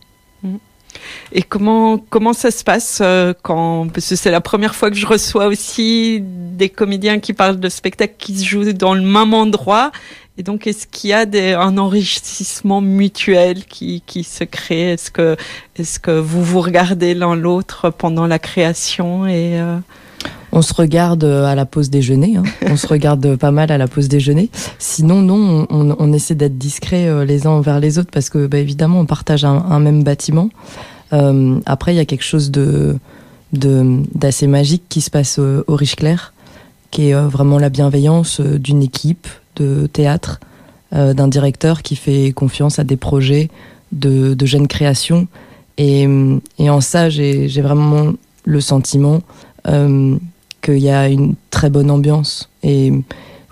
Et 1.32 1.42
comment 1.42 1.98
comment 1.98 2.34
ça 2.34 2.52
se 2.52 2.64
passe 2.64 3.00
euh, 3.02 3.34
quand 3.44 3.88
parce 3.94 4.10
que 4.10 4.16
c'est 4.16 4.32
la 4.32 4.42
première 4.42 4.76
fois 4.76 4.90
que 4.90 4.98
je 4.98 5.06
reçois 5.06 5.48
aussi 5.48 6.20
des 6.22 6.70
comédiens 6.70 7.20
qui 7.20 7.34
parlent 7.34 7.60
de 7.60 7.70
spectacles 7.70 8.16
qui 8.18 8.38
se 8.38 8.46
jouent 8.46 8.74
dans 8.74 8.94
le 8.94 9.02
même 9.02 9.34
endroit. 9.34 9.92
Et 10.40 10.44
donc, 10.44 10.68
est-ce 10.68 10.86
qu'il 10.86 11.10
y 11.10 11.14
a 11.14 11.26
des, 11.26 11.54
un 11.54 11.80
enrichissement 11.80 12.80
mutuel 12.80 13.66
qui, 13.66 14.04
qui 14.06 14.24
se 14.24 14.44
crée? 14.44 14.92
Est-ce 14.92 15.10
que, 15.10 15.36
est 15.78 16.00
que 16.00 16.12
vous 16.12 16.44
vous 16.44 16.62
regardez 16.62 17.16
l'un 17.16 17.36
l'autre 17.36 17.90
pendant 17.90 18.28
la 18.28 18.38
création 18.38 19.26
et 19.26 19.60
euh... 19.60 19.80
On 20.58 20.64
se 20.64 20.74
regarde 20.74 21.24
à 21.24 21.54
la 21.54 21.68
pause 21.68 21.92
déjeuner. 21.92 22.38
Hein. 22.38 22.44
on 22.66 22.78
se 22.78 22.88
regarde 22.88 23.36
pas 23.36 23.52
mal 23.52 23.72
à 23.72 23.78
la 23.78 23.88
pause 23.88 24.08
déjeuner. 24.08 24.50
Sinon, 24.80 25.22
non, 25.22 25.68
on, 25.70 26.14
essaie 26.14 26.34
d'être 26.34 26.58
discret 26.58 27.08
euh, 27.08 27.26
les 27.26 27.46
uns 27.46 27.52
envers 27.52 27.80
les 27.80 28.00
autres 28.00 28.10
parce 28.12 28.32
que, 28.32 28.48
bah, 28.48 28.58
évidemment, 28.58 29.02
on 29.02 29.06
partage 29.06 29.46
un, 29.46 29.80
même 29.80 30.02
bâtiment. 30.02 30.50
Euh, 31.14 31.60
après, 31.68 31.94
il 31.94 31.98
y 31.98 32.00
a 32.00 32.06
quelque 32.06 32.24
chose 32.24 32.50
de 32.50 32.98
d'assez 33.54 34.48
magique 34.48 34.84
qui 34.90 35.02
se 35.02 35.12
passe 35.12 35.38
au, 35.38 35.76
Riche 35.76 35.96
Clair, 35.96 36.34
qui 36.90 37.10
est 37.10 37.14
euh, 37.14 37.28
vraiment 37.28 37.60
la 37.60 37.70
bienveillance 37.70 38.40
euh, 38.40 38.58
d'une 38.58 38.82
équipe, 38.82 39.28
de 39.58 39.86
théâtre, 39.86 40.40
euh, 40.94 41.14
d'un 41.14 41.28
directeur 41.28 41.84
qui 41.84 41.96
fait 41.96 42.32
confiance 42.32 42.80
à 42.80 42.84
des 42.84 42.98
projets 42.98 43.52
de, 43.92 44.36
jeunes 44.44 44.68
créations. 44.68 45.28
Et, 45.78 46.08
en 46.60 46.82
ça, 46.82 47.12
j'ai 47.12 47.62
vraiment 47.62 48.14
le 48.44 48.60
sentiment 48.60 49.22
euh, 49.68 50.18
qu'il 50.72 50.84
y 50.84 50.90
a 50.90 51.08
une 51.08 51.36
très 51.50 51.70
bonne 51.70 51.92
ambiance. 51.92 52.50
Et 52.64 52.94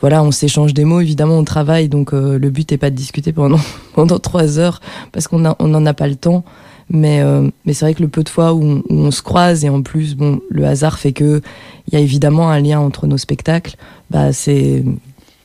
voilà, 0.01 0.23
on 0.23 0.31
s'échange 0.31 0.73
des 0.73 0.85
mots, 0.85 1.01
évidemment, 1.01 1.37
on 1.37 1.43
travaille, 1.43 1.89
donc 1.89 2.13
euh, 2.13 2.37
le 2.37 2.49
but 2.49 2.69
n'est 2.71 2.77
pas 2.77 2.89
de 2.89 2.95
discuter 2.95 3.31
pendant, 3.31 3.59
pendant 3.93 4.19
trois 4.19 4.59
heures 4.59 4.81
parce 5.11 5.27
qu'on 5.27 5.39
n'en 5.39 5.55
on 5.59 5.85
a 5.85 5.93
pas 5.93 6.07
le 6.07 6.15
temps. 6.15 6.43
Mais, 6.89 7.21
euh, 7.21 7.49
mais 7.65 7.73
c'est 7.73 7.85
vrai 7.85 7.93
que 7.95 8.03
le 8.03 8.07
peu 8.07 8.23
de 8.23 8.29
fois 8.29 8.53
où 8.53 8.61
on, 8.61 8.83
où 8.89 8.99
on, 8.99 9.11
se 9.11 9.23
croise 9.23 9.65
et 9.65 9.69
en 9.69 9.81
plus, 9.81 10.15
bon, 10.15 10.39
le 10.49 10.65
hasard 10.65 10.99
fait 10.99 11.13
que 11.13 11.41
il 11.87 11.93
y 11.95 11.97
a 11.97 11.99
évidemment 11.99 12.51
un 12.51 12.59
lien 12.59 12.79
entre 12.79 13.07
nos 13.07 13.17
spectacles. 13.17 13.75
Bah, 14.11 14.31
c'est 14.33 14.83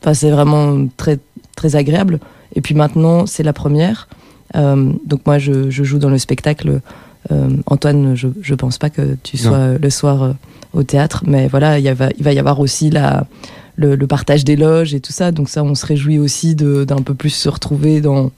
vraiment 0.02 0.86
très, 0.98 1.18
très 1.56 1.76
agréable. 1.76 2.20
Et 2.54 2.60
puis 2.60 2.74
maintenant, 2.74 3.26
c'est 3.26 3.42
la 3.42 3.52
première. 3.52 4.08
Euh, 4.56 4.92
donc 5.06 5.24
moi, 5.26 5.38
je, 5.38 5.70
je, 5.70 5.84
joue 5.84 5.98
dans 5.98 6.10
le 6.10 6.18
spectacle. 6.18 6.80
Euh, 7.30 7.48
Antoine, 7.66 8.14
je, 8.14 8.28
je 8.40 8.54
pense 8.54 8.78
pas 8.78 8.90
que 8.90 9.16
tu 9.22 9.36
sois 9.36 9.68
non. 9.68 9.78
le 9.80 9.90
soir 9.90 10.34
au 10.72 10.82
théâtre, 10.82 11.24
mais 11.26 11.48
voilà, 11.48 11.78
il, 11.78 11.84
y 11.84 11.92
va, 11.92 12.08
il 12.16 12.24
va 12.24 12.32
y 12.32 12.38
avoir 12.38 12.60
aussi 12.60 12.90
la, 12.90 13.26
le, 13.76 13.96
le 13.96 14.06
partage 14.06 14.44
des 14.44 14.56
loges 14.56 14.94
et 14.94 15.00
tout 15.00 15.12
ça. 15.12 15.32
Donc 15.32 15.48
ça, 15.48 15.62
on 15.62 15.74
se 15.74 15.84
réjouit 15.84 16.18
aussi 16.18 16.54
d'un 16.54 17.02
peu 17.02 17.14
plus 17.14 17.30
se 17.30 17.48
retrouver 17.48 18.00
dans, 18.00 18.30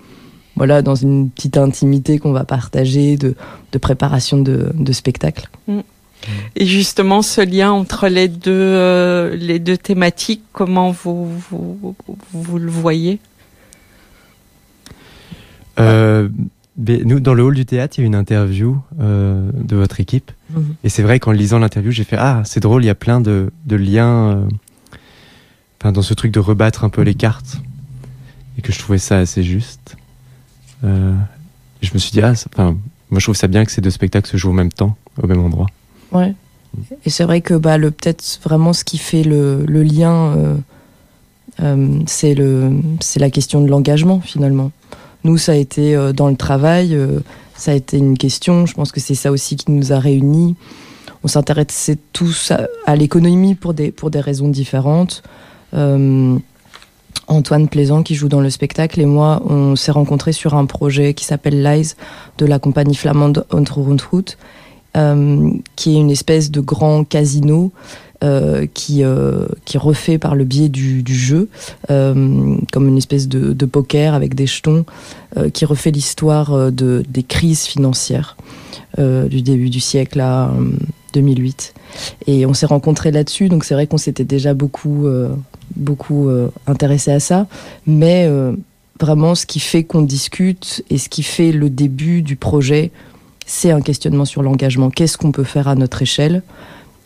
voilà, 0.56 0.82
dans 0.82 0.94
une 0.94 1.30
petite 1.30 1.56
intimité 1.56 2.18
qu'on 2.18 2.32
va 2.32 2.44
partager 2.44 3.16
de, 3.16 3.34
de 3.72 3.78
préparation 3.78 4.38
de, 4.38 4.72
de 4.74 4.92
spectacle. 4.92 5.48
Mmh. 5.68 5.80
Et 6.54 6.66
justement, 6.66 7.20
ce 7.20 7.40
lien 7.40 7.72
entre 7.72 8.06
les 8.06 8.28
deux, 8.28 8.52
euh, 8.52 9.34
les 9.34 9.58
deux 9.58 9.76
thématiques, 9.76 10.44
comment 10.52 10.92
vous, 10.92 11.28
vous, 11.50 11.96
vous 12.32 12.58
le 12.58 12.70
voyez? 12.70 13.18
Euh, 15.80 16.28
nous, 16.78 17.20
dans 17.20 17.34
le 17.34 17.42
hall 17.42 17.54
du 17.54 17.66
théâtre, 17.66 17.98
il 17.98 18.02
y 18.02 18.04
a 18.04 18.06
une 18.06 18.14
interview 18.14 18.80
euh, 19.00 19.50
de 19.54 19.76
votre 19.76 20.00
équipe. 20.00 20.32
Mm 20.50 20.58
-hmm. 20.58 20.64
Et 20.84 20.88
c'est 20.88 21.02
vrai 21.02 21.18
qu'en 21.18 21.32
lisant 21.32 21.58
l'interview, 21.58 21.92
j'ai 21.92 22.04
fait 22.04 22.16
Ah, 22.18 22.42
c'est 22.44 22.60
drôle, 22.60 22.82
il 22.82 22.86
y 22.86 22.90
a 22.90 22.94
plein 22.94 23.20
de, 23.20 23.50
de 23.66 23.76
liens 23.76 24.46
euh, 25.84 25.90
dans 25.90 26.02
ce 26.02 26.14
truc 26.14 26.32
de 26.32 26.40
rebattre 26.40 26.84
un 26.84 26.90
peu 26.90 27.02
les 27.02 27.14
cartes. 27.14 27.60
Et 28.56 28.62
que 28.62 28.72
je 28.72 28.78
trouvais 28.78 28.98
ça 28.98 29.18
assez 29.18 29.42
juste. 29.42 29.96
Euh, 30.84 31.14
je 31.82 31.90
me 31.94 31.98
suis 31.98 32.12
dit 32.12 32.22
Ah, 32.22 32.32
enfin, 32.32 32.76
moi, 33.10 33.18
je 33.20 33.24
trouve 33.26 33.36
ça 33.36 33.48
bien 33.48 33.64
que 33.64 33.72
ces 33.72 33.82
deux 33.82 33.90
spectacles 33.90 34.30
se 34.30 34.36
jouent 34.36 34.50
en 34.50 34.60
même 34.62 34.72
temps, 34.72 34.96
au 35.22 35.26
même 35.26 35.40
endroit. 35.40 35.68
Ouais. 36.10 36.34
Et 37.04 37.10
c'est 37.10 37.24
vrai 37.24 37.42
que 37.42 37.54
bah, 37.54 37.76
le 37.76 37.90
peut-être 37.90 38.40
vraiment 38.42 38.72
ce 38.72 38.84
qui 38.84 38.96
fait 38.96 39.24
le, 39.24 39.64
le 39.66 39.82
lien, 39.82 40.16
c'est 42.06 42.34
la 43.26 43.30
question 43.30 43.60
de 43.64 43.68
l'engagement 43.68 44.20
finalement. 44.20 44.70
Nous, 45.24 45.38
ça 45.38 45.52
a 45.52 45.54
été 45.56 45.94
euh, 45.94 46.12
dans 46.12 46.28
le 46.28 46.36
travail, 46.36 46.94
euh, 46.94 47.20
ça 47.54 47.72
a 47.72 47.74
été 47.74 47.98
une 47.98 48.18
question. 48.18 48.66
Je 48.66 48.74
pense 48.74 48.92
que 48.92 49.00
c'est 49.00 49.14
ça 49.14 49.30
aussi 49.30 49.56
qui 49.56 49.70
nous 49.70 49.92
a 49.92 49.98
réunis. 49.98 50.56
On 51.24 51.28
s'intéressait 51.28 51.98
tous 52.12 52.52
à, 52.86 52.96
l'économie 52.96 53.54
pour 53.54 53.74
des 53.74 53.92
raisons 54.20 54.48
différentes. 54.48 55.22
Euh, 55.74 56.36
Antoine 57.28 57.68
Plaisant 57.68 58.02
qui 58.02 58.14
joue 58.14 58.28
dans 58.28 58.40
le 58.40 58.50
spectacle 58.50 59.00
et 59.00 59.06
moi, 59.06 59.42
on 59.46 59.76
s'est 59.76 59.92
rencontrés 59.92 60.32
sur 60.32 60.54
un 60.54 60.66
projet 60.66 61.14
qui 61.14 61.24
s'appelle 61.24 61.62
Lies 61.62 61.94
de 62.38 62.46
la 62.46 62.58
compagnie 62.58 62.94
flamande 62.94 63.46
euh, 64.94 65.50
qui 65.76 65.96
est 65.96 66.00
une 66.00 66.10
espèce 66.10 66.50
de 66.50 66.60
grand 66.60 67.04
casino 67.04 67.72
euh, 68.22 68.66
qui, 68.72 69.02
euh, 69.02 69.46
qui 69.64 69.78
refait 69.78 70.16
par 70.16 70.36
le 70.36 70.44
biais 70.44 70.68
du, 70.68 71.02
jeu, 71.08 71.48
euh, 71.90 72.56
comme 72.70 72.86
une 72.86 72.96
espèce 72.96 73.26
de, 73.26 73.66
poker 73.66 74.14
avec 74.14 74.36
des 74.36 74.46
jetons, 74.46 74.84
qui 75.52 75.64
refait 75.64 75.90
l'histoire 75.90 76.70
de, 76.70 77.02
des 77.08 77.22
crises 77.22 77.64
financières 77.64 78.36
du 78.98 79.42
début 79.42 79.70
du 79.70 79.80
siècle 79.80 80.20
à 80.20 80.50
euh, 80.50 80.72
2008. 81.14 81.74
Et 82.26 82.46
on 82.46 82.54
s'est 82.54 82.66
rencontrés 82.66 83.10
là-dessus, 83.10 83.48
donc 83.48 83.64
c'est 83.64 83.74
vrai 83.74 83.86
qu'on 83.88 83.98
s'était 83.98 84.24
déjà 84.24 84.54
beaucoup, 84.54 85.06
beaucoup 85.74 86.30
intéressé 86.66 87.10
à 87.10 87.20
ça, 87.20 87.46
mais 87.86 88.30
vraiment 89.00 89.34
ce 89.34 89.46
qui 89.46 89.58
fait 89.58 89.82
qu'on 89.82 90.02
discute 90.02 90.84
et 90.90 90.98
ce 90.98 91.08
qui 91.08 91.22
fait 91.22 91.50
le 91.50 91.70
début 91.70 92.22
du 92.22 92.36
projet, 92.36 92.92
c'est 93.46 93.72
un 93.72 93.80
questionnement 93.80 94.24
sur 94.24 94.42
l'engagement. 94.42 94.90
Qu'est-ce 94.90 95.18
qu'on 95.18 95.32
peut 95.32 95.44
faire 95.44 95.66
à 95.66 95.74
notre 95.74 96.02
échelle? 96.02 96.42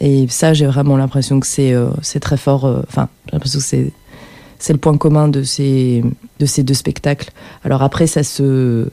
Et 0.01 0.27
ça, 0.29 0.55
j'ai 0.55 0.67
vraiment 0.67 0.97
l'impression 0.97 1.41
que 1.41 1.47
c'est 1.47 1.73
euh, 1.73 1.91
très 2.21 2.37
fort. 2.37 2.65
euh, 2.67 2.83
Enfin, 2.89 3.09
j'ai 3.27 3.33
l'impression 3.33 3.59
que 3.59 3.91
c'est 4.59 4.73
le 4.73 4.79
point 4.79 4.97
commun 4.97 5.29
de 5.29 5.43
ces 5.43 6.05
de 6.39 6.47
ces 6.47 6.63
deux 6.63 6.75
spectacles. 6.75 7.31
Alors 7.65 7.83
après, 7.83 8.07
ça 8.07 8.23
se 8.23 8.89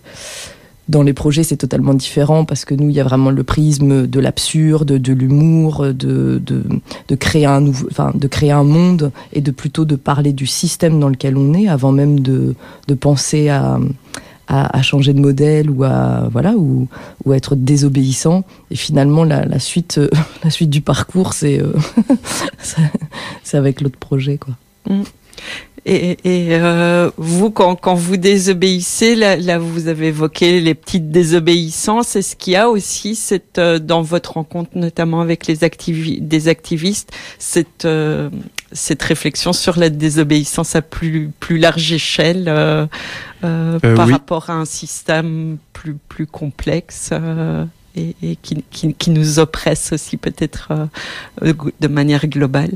dans 0.89 1.01
les 1.01 1.13
projets, 1.13 1.43
c'est 1.43 1.57
totalement 1.57 1.93
différent 1.93 2.43
parce 2.43 2.65
que 2.65 2.75
nous, 2.75 2.89
il 2.89 2.95
y 2.95 2.99
a 2.99 3.05
vraiment 3.05 3.29
le 3.29 3.43
prisme 3.43 4.05
de 4.05 4.19
l'absurde, 4.19 4.91
de 4.91 5.13
l'humour, 5.13 5.85
de, 5.93 6.41
créer 7.17 7.45
un 7.45 8.63
monde 8.63 9.11
et 9.31 9.39
de 9.39 9.51
plutôt 9.51 9.85
de 9.85 9.95
parler 9.95 10.33
du 10.33 10.45
système 10.45 10.99
dans 10.99 11.07
lequel 11.07 11.37
on 11.37 11.53
est 11.53 11.69
avant 11.69 11.93
même 11.93 12.19
de 12.19 12.55
penser 12.99 13.47
à, 13.47 13.79
à, 14.47 14.81
changer 14.81 15.13
de 15.13 15.19
modèle 15.19 15.69
ou 15.69 15.83
à 15.83 16.27
voilà 16.31 16.53
ou, 16.55 16.87
ou 17.25 17.33
être 17.33 17.55
désobéissant. 17.55 18.43
Et 18.71 18.75
finalement, 18.75 19.23
la, 19.23 19.59
suite, 19.59 19.97
euh, 19.97 20.09
la 20.43 20.49
suite 20.49 20.69
du 20.69 20.81
parcours, 20.81 21.33
c'est 21.33 21.59
euh, 21.59 21.73
c'est 23.43 23.57
avec 23.57 23.81
l'autre 23.81 23.99
projet, 23.99 24.37
quoi. 24.37 24.55
Et, 25.85 26.11
et 26.23 26.47
euh, 26.51 27.11
vous, 27.17 27.51
quand, 27.51 27.75
quand 27.75 27.95
vous 27.95 28.15
désobéissez, 28.15 29.15
là, 29.15 29.57
vous 29.59 29.89
avez 29.89 30.07
évoqué 30.07 30.61
les 30.61 30.75
petites 30.75 31.11
désobéissances. 31.11 32.15
Est-ce 32.15 32.37
qu'il 32.37 32.53
y 32.53 32.55
a 32.55 32.69
aussi 32.69 33.15
cette, 33.15 33.59
dans 33.59 34.01
votre 34.01 34.33
rencontre, 34.33 34.71
notamment 34.75 35.19
avec 35.19 35.45
les 35.47 35.57
des 36.21 36.47
activistes, 36.47 37.11
cette, 37.37 37.85
cette 38.73 39.03
réflexion 39.03 39.53
sur 39.53 39.77
la 39.79 39.89
désobéissance 39.89 40.75
à 40.75 40.81
plus, 40.81 41.31
plus 41.39 41.57
large 41.57 41.91
échelle 41.93 42.45
euh, 42.47 42.85
euh, 43.43 43.79
Euh, 43.83 43.95
par 43.95 44.07
oui. 44.07 44.13
rapport 44.13 44.49
à 44.49 44.53
un 44.53 44.65
système 44.65 45.57
plus, 45.73 45.95
plus 45.95 46.25
complexe 46.25 47.11
et, 47.95 48.15
et 48.23 48.35
qui, 48.37 48.63
qui, 48.71 48.93
qui 48.93 49.09
nous 49.11 49.39
oppresse 49.39 49.93
aussi 49.93 50.17
peut-être 50.17 50.89
de 51.41 51.87
manière 51.87 52.27
globale 52.27 52.71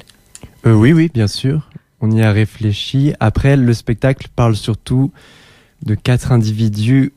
oui, 0.66 0.92
oui, 0.92 1.10
bien 1.14 1.28
sûr. 1.28 1.70
On 2.02 2.12
y 2.12 2.22
a 2.22 2.32
réfléchi. 2.32 3.14
Après, 3.22 3.56
le 3.56 3.74
spectacle 3.74 4.28
parle 4.36 4.56
surtout 4.56 5.12
de 5.86 5.96
quatre 5.96 6.32
individus 6.34 7.14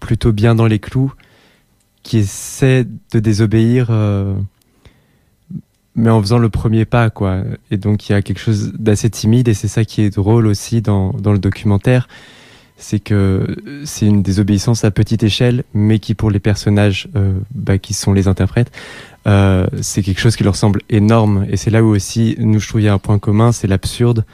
plutôt 0.00 0.32
bien 0.32 0.54
dans 0.56 0.66
les 0.66 0.80
clous 0.80 1.12
qui 2.02 2.18
essaient 2.18 2.84
de 3.12 3.20
désobéir, 3.20 3.90
mais 6.00 6.10
en 6.10 6.20
faisant 6.20 6.38
le 6.38 6.48
premier 6.48 6.84
pas, 6.84 7.10
quoi. 7.10 7.42
Et 7.70 7.76
donc, 7.76 8.08
il 8.08 8.12
y 8.12 8.14
a 8.14 8.22
quelque 8.22 8.40
chose 8.40 8.72
d'assez 8.78 9.10
timide, 9.10 9.48
et 9.48 9.54
c'est 9.54 9.68
ça 9.68 9.84
qui 9.84 10.02
est 10.02 10.10
drôle 10.10 10.46
aussi 10.46 10.80
dans, 10.80 11.12
dans 11.12 11.32
le 11.32 11.38
documentaire. 11.38 12.08
C'est 12.76 12.98
que 12.98 13.56
c'est 13.84 14.06
une 14.06 14.22
désobéissance 14.22 14.84
à 14.84 14.90
petite 14.90 15.22
échelle, 15.22 15.64
mais 15.74 15.98
qui, 15.98 16.14
pour 16.14 16.30
les 16.30 16.38
personnages 16.38 17.08
euh, 17.14 17.38
bah, 17.54 17.76
qui 17.76 17.92
sont 17.92 18.14
les 18.14 18.26
interprètes, 18.26 18.72
euh, 19.26 19.66
c'est 19.82 20.02
quelque 20.02 20.20
chose 20.20 20.34
qui 20.34 20.44
leur 20.44 20.56
semble 20.56 20.80
énorme. 20.88 21.44
Et 21.50 21.58
c'est 21.58 21.70
là 21.70 21.84
où 21.84 21.88
aussi, 21.88 22.36
nous, 22.38 22.58
je 22.58 22.66
trouve, 22.68 22.80
il 22.80 22.84
y 22.84 22.88
a 22.88 22.94
un 22.94 22.98
point 22.98 23.18
commun, 23.18 23.52
c'est 23.52 23.66
l'absurde. 23.66 24.24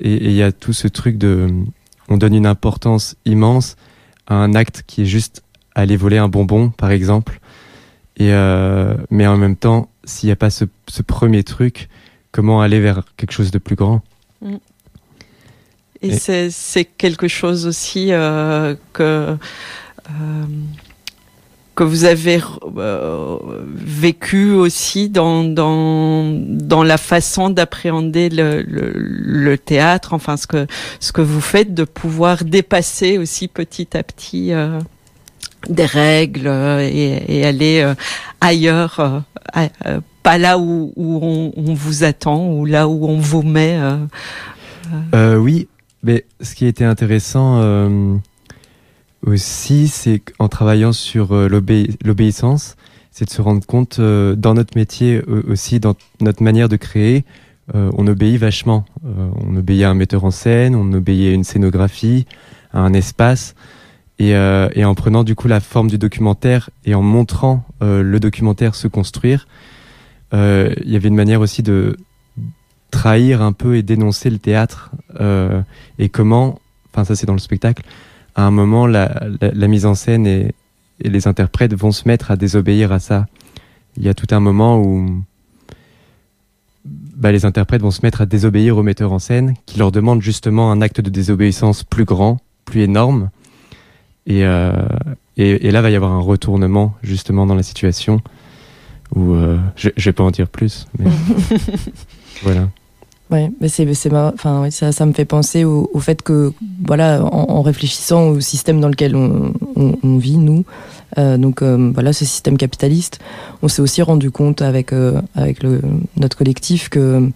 Et 0.00 0.12
et 0.12 0.26
il 0.26 0.34
y 0.34 0.42
a 0.42 0.52
tout 0.52 0.74
ce 0.74 0.86
truc 0.86 1.16
de, 1.16 1.48
on 2.08 2.18
donne 2.18 2.34
une 2.34 2.46
importance 2.46 3.16
immense 3.24 3.76
à 4.26 4.34
un 4.34 4.54
acte 4.54 4.84
qui 4.86 5.02
est 5.02 5.06
juste 5.06 5.42
aller 5.74 5.96
voler 5.96 6.18
un 6.18 6.28
bonbon, 6.28 6.68
par 6.70 6.90
exemple. 6.90 7.40
Et 8.18 8.32
euh, 8.32 8.94
mais 9.10 9.26
en 9.26 9.38
même 9.38 9.56
temps, 9.56 9.88
s'il 10.04 10.28
n'y 10.28 10.32
a 10.32 10.36
pas 10.36 10.50
ce, 10.50 10.64
ce 10.88 11.02
premier 11.02 11.44
truc, 11.44 11.88
comment 12.32 12.60
aller 12.60 12.80
vers 12.80 13.02
quelque 13.16 13.32
chose 13.32 13.50
de 13.50 13.58
plus 13.58 13.76
grand 13.76 14.02
Et, 16.02 16.08
Et- 16.08 16.50
c'est 16.50 16.84
quelque 16.84 17.28
chose 17.28 17.66
aussi 17.66 18.12
euh, 18.12 18.74
que 18.92 19.36
euh, 20.10 20.44
que 21.74 21.84
vous 21.84 22.04
avez 22.04 22.38
euh, 22.76 23.38
vécu 23.74 24.50
aussi 24.50 25.08
dans 25.08 25.42
dans 25.44 26.24
dans 26.28 26.82
la 26.82 26.98
façon 26.98 27.48
d'appréhender 27.48 28.28
le, 28.28 28.62
le, 28.62 28.92
le 28.94 29.56
théâtre, 29.58 30.12
enfin 30.12 30.36
ce 30.36 30.46
que 30.46 30.66
ce 31.00 31.12
que 31.12 31.22
vous 31.22 31.40
faites, 31.40 31.72
de 31.72 31.84
pouvoir 31.84 32.44
dépasser 32.44 33.16
aussi 33.16 33.48
petit 33.48 33.96
à 33.96 34.02
petit 34.02 34.52
des 35.68 35.86
règles 35.86 36.46
euh, 36.46 36.80
et, 36.80 37.38
et 37.38 37.44
aller 37.46 37.80
euh, 37.82 37.94
ailleurs, 38.40 39.22
euh, 39.56 40.00
pas 40.22 40.38
là 40.38 40.58
où, 40.58 40.92
où 40.96 41.18
on, 41.22 41.52
on 41.56 41.74
vous 41.74 42.04
attend 42.04 42.48
ou 42.52 42.64
là 42.64 42.88
où 42.88 43.06
on 43.06 43.18
vous 43.18 43.42
met. 43.42 43.78
oui, 45.14 45.68
mais 46.02 46.24
ce 46.40 46.54
qui 46.54 46.66
était 46.66 46.84
intéressant 46.84 47.60
aussi, 49.26 49.88
c'est 49.88 50.18
qu'en 50.20 50.48
travaillant 50.48 50.92
sur 50.92 51.34
l'obé- 51.34 51.90
l'obéissance, 52.04 52.76
c'est 53.10 53.26
de 53.26 53.30
se 53.30 53.42
rendre 53.42 53.64
compte 53.66 53.98
euh, 53.98 54.34
dans 54.34 54.54
notre 54.54 54.76
métier 54.76 55.20
aussi, 55.48 55.80
dans 55.80 55.94
notre 56.20 56.42
manière 56.42 56.68
de 56.68 56.76
créer, 56.76 57.24
euh, 57.74 57.90
on 57.96 58.06
obéit 58.06 58.38
vachement. 58.38 58.84
On 59.04 59.54
obéit 59.56 59.84
à 59.84 59.90
un 59.90 59.94
metteur 59.94 60.24
en 60.24 60.30
scène, 60.30 60.74
on 60.74 60.92
obéit 60.92 61.30
à 61.30 61.34
une 61.34 61.44
scénographie, 61.44 62.26
à 62.72 62.80
un 62.80 62.92
espace. 62.94 63.54
Et, 64.22 64.36
euh, 64.36 64.68
et 64.76 64.84
en 64.84 64.94
prenant 64.94 65.24
du 65.24 65.34
coup 65.34 65.48
la 65.48 65.58
forme 65.58 65.88
du 65.88 65.98
documentaire 65.98 66.70
et 66.84 66.94
en 66.94 67.02
montrant 67.02 67.64
euh, 67.82 68.04
le 68.04 68.20
documentaire 68.20 68.76
se 68.76 68.86
construire, 68.86 69.48
euh, 70.32 70.72
il 70.84 70.92
y 70.92 70.94
avait 70.94 71.08
une 71.08 71.16
manière 71.16 71.40
aussi 71.40 71.64
de 71.64 71.96
trahir 72.92 73.42
un 73.42 73.52
peu 73.52 73.74
et 73.76 73.82
dénoncer 73.82 74.30
le 74.30 74.38
théâtre 74.38 74.92
et 75.98 76.08
comment, 76.08 76.60
enfin 76.92 77.02
ça 77.02 77.16
c'est 77.16 77.26
dans 77.26 77.32
le 77.32 77.40
spectacle, 77.40 77.82
à 78.36 78.44
un 78.44 78.52
moment 78.52 78.86
la, 78.86 79.08
mise 79.66 79.86
en 79.86 79.96
scène 79.96 80.24
et, 80.24 80.54
et 81.00 81.10
les 81.10 81.26
interprètes 81.26 81.74
vont 81.74 81.90
se 81.90 82.06
mettre 82.06 82.30
à 82.30 82.36
désobéir 82.36 82.92
à 82.92 83.00
ça. 83.00 83.26
Il 83.96 84.04
y 84.04 84.08
a 84.08 84.14
tout 84.14 84.28
un 84.30 84.38
moment 84.38 84.80
où 84.80 85.24
bah, 86.84 87.32
les 87.32 87.44
interprètes 87.44 87.82
vont 87.82 87.90
se 87.90 88.02
mettre 88.04 88.20
à 88.20 88.26
désobéir 88.26 88.78
au 88.78 88.84
metteur 88.84 89.10
en 89.10 89.18
scène 89.18 89.54
qui 89.66 89.80
leur 89.80 89.90
demande 89.90 90.22
justement 90.22 90.70
un 90.70 90.80
acte 90.80 91.00
de 91.00 91.10
désobéissance 91.10 91.82
plus 91.82 92.04
grand, 92.04 92.38
plus 92.64 92.82
énorme. 92.82 93.30
Et, 94.26 94.44
euh, 94.44 94.72
et, 95.36 95.66
et 95.66 95.70
là 95.70 95.82
va 95.82 95.90
y 95.90 95.96
avoir 95.96 96.12
un 96.12 96.20
retournement 96.20 96.94
justement 97.02 97.46
dans 97.46 97.54
la 97.54 97.62
situation 97.62 98.20
où 99.14 99.34
euh, 99.34 99.58
je, 99.76 99.90
je 99.96 100.04
vais 100.08 100.12
pas 100.12 100.24
en 100.24 100.30
dire 100.30 100.48
plus, 100.48 100.86
mais 100.98 101.10
voilà. 102.42 102.68
Ouais, 103.30 103.50
mais 103.60 103.68
c'est. 103.68 103.88
Enfin, 104.12 104.62
oui, 104.62 104.72
ça, 104.72 104.92
ça 104.92 105.06
me 105.06 105.12
fait 105.12 105.24
penser 105.24 105.64
au, 105.64 105.90
au 105.94 106.00
fait 106.00 106.20
que, 106.20 106.52
voilà, 106.84 107.24
en, 107.24 107.46
en 107.50 107.62
réfléchissant 107.62 108.28
au 108.28 108.40
système 108.40 108.80
dans 108.80 108.88
lequel 108.88 109.16
on, 109.16 109.54
on, 109.74 109.96
on 110.02 110.18
vit, 110.18 110.36
nous, 110.36 110.64
euh, 111.16 111.38
donc 111.38 111.62
euh, 111.62 111.90
voilà, 111.94 112.12
ce 112.12 112.26
système 112.26 112.58
capitaliste, 112.58 113.20
on 113.62 113.68
s'est 113.68 113.80
aussi 113.80 114.02
rendu 114.02 114.30
compte 114.30 114.60
avec 114.60 114.92
avec 115.34 115.62
le, 115.62 115.80
notre 116.16 116.36
collectif 116.36 116.90
que 116.90 117.30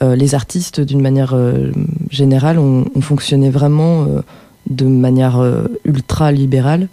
les 0.00 0.34
artistes, 0.34 0.80
d'une 0.80 1.00
manière 1.00 1.36
générale, 2.10 2.58
on, 2.58 2.86
on 2.94 3.00
fonctionnait 3.00 3.50
vraiment 3.50 4.06
de 4.68 4.86
manière 4.86 5.38
euh, 5.38 5.66
ultra 5.84 6.32
libérale. 6.32 6.88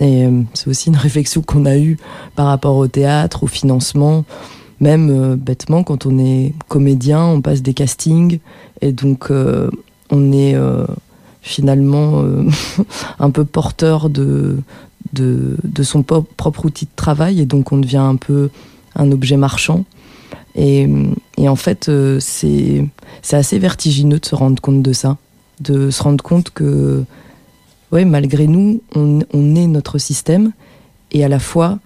Et 0.00 0.24
euh, 0.24 0.42
c'est 0.54 0.68
aussi 0.68 0.88
une 0.88 0.96
réflexion 1.08 1.42
qu'on 1.42 1.66
a 1.66 1.76
eue 1.76 1.98
par 2.34 2.46
rapport 2.46 2.76
au 2.76 2.88
théâtre, 2.88 3.44
au 3.44 3.46
financement. 3.46 4.24
Même 4.80 5.10
euh, 5.10 5.36
bêtement, 5.36 5.84
quand 5.84 6.06
on 6.06 6.18
est 6.18 6.54
comédien, 6.68 7.24
on 7.24 7.40
passe 7.40 7.62
des 7.62 7.74
castings 7.74 8.40
et 8.80 8.92
donc 8.92 9.30
on 10.10 10.32
est 10.32 10.56
finalement 11.40 12.24
un 13.20 13.30
peu 13.30 13.44
porteur 13.44 14.10
de, 14.10 14.58
de, 15.12 15.56
de 15.62 15.82
son 15.84 16.02
propre 16.02 16.64
outil 16.64 16.86
de 16.86 16.90
travail 16.96 17.40
et 17.40 17.46
donc 17.46 17.70
on 17.70 17.78
devient 17.78 17.98
un 17.98 18.16
peu 18.16 18.50
un 18.96 19.12
objet 19.12 19.36
marchand. 19.36 19.84
Et, 20.56 20.88
et 21.38 21.48
en 21.48 21.56
fait, 21.56 21.88
c'est 22.18 22.84
assez 23.30 23.60
vertigineux 23.60 24.18
de 24.18 24.26
se 24.26 24.34
rendre 24.34 24.60
compte 24.60 24.82
de 24.82 24.92
ça, 24.92 25.16
de 25.62 25.90
se 25.90 26.02
rendre 26.02 26.22
compte 26.22 26.50
que, 26.50 27.04
ouais, 27.90 28.04
malgré 28.04 28.46
nous, 28.46 28.82
on, 28.94 29.20
on 29.32 29.54
est 29.54 29.66
notre 29.66 29.98
système 29.98 30.52
et 31.10 31.24
à 31.24 31.28
la 31.28 31.38
fois, 31.38 31.78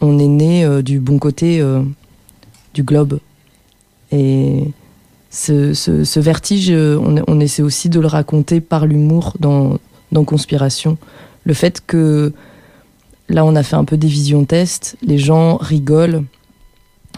on 0.00 0.18
est 0.18 0.28
né 0.28 0.82
du 0.82 0.98
bon 0.98 1.18
côté 1.18 1.62
du 2.74 2.82
globe. 2.82 3.20
Et 4.10 4.64
ce, 5.30 5.72
ce, 5.74 6.20
vertige, 6.20 6.70
on, 6.70 7.22
on, 7.26 7.40
essaie 7.40 7.62
aussi 7.62 7.88
de 7.88 8.00
le 8.00 8.06
raconter 8.06 8.60
par 8.60 8.86
l'humour 8.86 9.34
dans, 9.40 9.78
dans 10.10 10.24
Conspiration. 10.24 10.98
Le 11.44 11.54
fait 11.54 11.82
que 11.86 12.32
là, 13.28 13.44
on 13.44 13.56
a 13.56 13.62
fait 13.62 13.76
un 13.76 13.84
peu 13.84 13.96
des 13.96 14.08
visions 14.08 14.44
tests, 14.44 14.96
les 15.02 15.18
gens 15.18 15.56
rigolent 15.56 16.24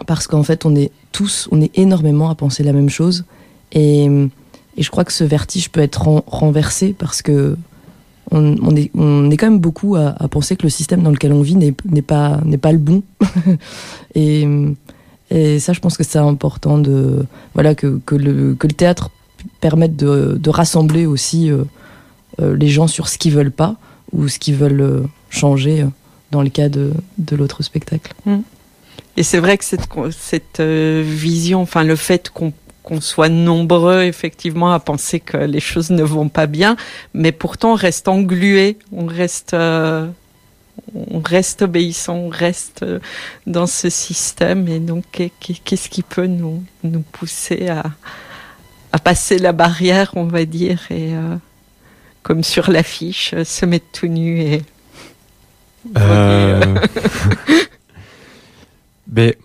parce 0.06 0.26
qu'en 0.26 0.42
fait, 0.42 0.64
on 0.64 0.74
est 0.74 0.90
tous, 1.12 1.48
on 1.52 1.60
est 1.60 1.76
énormément 1.78 2.30
à 2.30 2.34
penser 2.34 2.62
la 2.62 2.72
même 2.72 2.90
chose. 2.90 3.24
Et, 3.72 4.08
et 4.76 4.82
je 4.82 4.90
crois 4.90 5.04
que 5.04 5.12
ce 5.12 5.24
vertige 5.24 5.70
peut 5.70 5.80
être 5.80 6.06
renversé 6.26 6.94
parce 6.98 7.22
que 7.22 7.56
on, 8.30 8.74
est, 8.76 8.90
quand 9.36 9.46
même 9.46 9.58
beaucoup 9.58 9.96
à, 9.96 10.12
penser 10.28 10.56
que 10.56 10.64
le 10.64 10.70
système 10.70 11.02
dans 11.02 11.10
lequel 11.10 11.32
on 11.32 11.42
vit 11.42 11.56
n'est 11.56 11.72
pas, 12.02 12.40
le 12.44 12.78
bon. 12.78 13.02
et, 14.14 14.46
ça, 15.58 15.72
je 15.72 15.80
pense 15.80 15.96
que 15.96 16.04
c'est 16.04 16.18
important 16.18 16.78
de, 16.78 17.26
voilà, 17.54 17.74
que, 17.74 18.00
le, 18.12 18.56
théâtre 18.76 19.10
permette 19.60 19.96
de, 19.96 20.50
rassembler 20.50 21.06
aussi 21.06 21.50
euh, 21.50 21.64
euh, 22.40 22.56
les 22.56 22.68
gens 22.68 22.86
sur 22.86 23.08
ce 23.08 23.18
qu'ils 23.18 23.32
veulent 23.32 23.52
pas 23.52 23.76
ou 24.12 24.28
ce 24.28 24.38
qu'ils 24.38 24.56
veulent 24.56 24.80
euh, 24.80 25.02
changer 25.30 25.86
dans 26.30 26.42
le 26.42 26.48
cas 26.48 26.68
de, 26.68 26.92
l'autre 27.32 27.62
spectacle. 27.62 28.14
Mmh. 28.26 28.38
Et 29.16 29.22
c'est 29.22 29.38
vrai 29.38 29.58
que 29.58 29.64
cette, 29.64 29.86
cette 30.10 30.60
vision, 30.60 31.60
enfin 31.60 31.84
le 31.84 31.94
fait 31.94 32.30
qu'on 32.30 32.52
qu'on 32.84 33.00
soit 33.00 33.28
nombreux 33.28 34.02
effectivement 34.02 34.72
à 34.72 34.78
penser 34.78 35.18
que 35.18 35.38
les 35.38 35.60
choses 35.60 35.90
ne 35.90 36.02
vont 36.02 36.28
pas 36.28 36.46
bien, 36.46 36.76
mais 37.14 37.32
pourtant 37.32 37.72
on 37.72 37.76
reste 37.76 38.06
englué, 38.06 38.78
on 38.92 39.06
reste 39.06 39.54
euh, 39.54 40.06
on 40.94 41.20
reste 41.20 41.62
obéissant, 41.62 42.14
on 42.14 42.28
reste 42.28 42.84
dans 43.46 43.66
ce 43.66 43.88
système. 43.90 44.68
Et 44.68 44.80
donc, 44.80 45.04
qu'est-ce 45.64 45.88
qui 45.88 46.02
peut 46.02 46.26
nous, 46.26 46.62
nous 46.82 47.00
pousser 47.00 47.68
à, 47.68 47.84
à 48.92 48.98
passer 48.98 49.38
la 49.38 49.52
barrière, 49.52 50.12
on 50.14 50.24
va 50.24 50.44
dire, 50.44 50.80
et 50.90 51.14
euh, 51.14 51.36
comme 52.22 52.42
sur 52.42 52.70
l'affiche, 52.70 53.34
se 53.42 53.66
mettre 53.66 53.86
tout 53.92 54.06
nu 54.06 54.40
et. 54.40 54.62
Euh... 55.96 56.60
Mais 59.12 59.36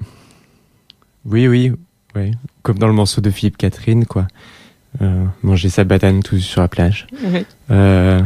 oui, 1.25 1.47
oui, 1.47 1.73
oui, 2.15 2.32
comme 2.63 2.80
dans 2.80 2.88
le 2.88 2.93
morceau 2.93 3.22
de 3.22 3.30
Philippe 3.30 3.58
Catherine, 3.58 4.06
quoi. 4.06 4.28
Euh, 5.02 5.26
manger 5.43 5.69
sa 5.69 5.84
banane 5.84 6.24
tout 6.24 6.39
sur 6.39 6.62
la 6.62 6.67
plage. 6.67 7.06
Oui. 7.24 7.45
Euh, 7.69 8.22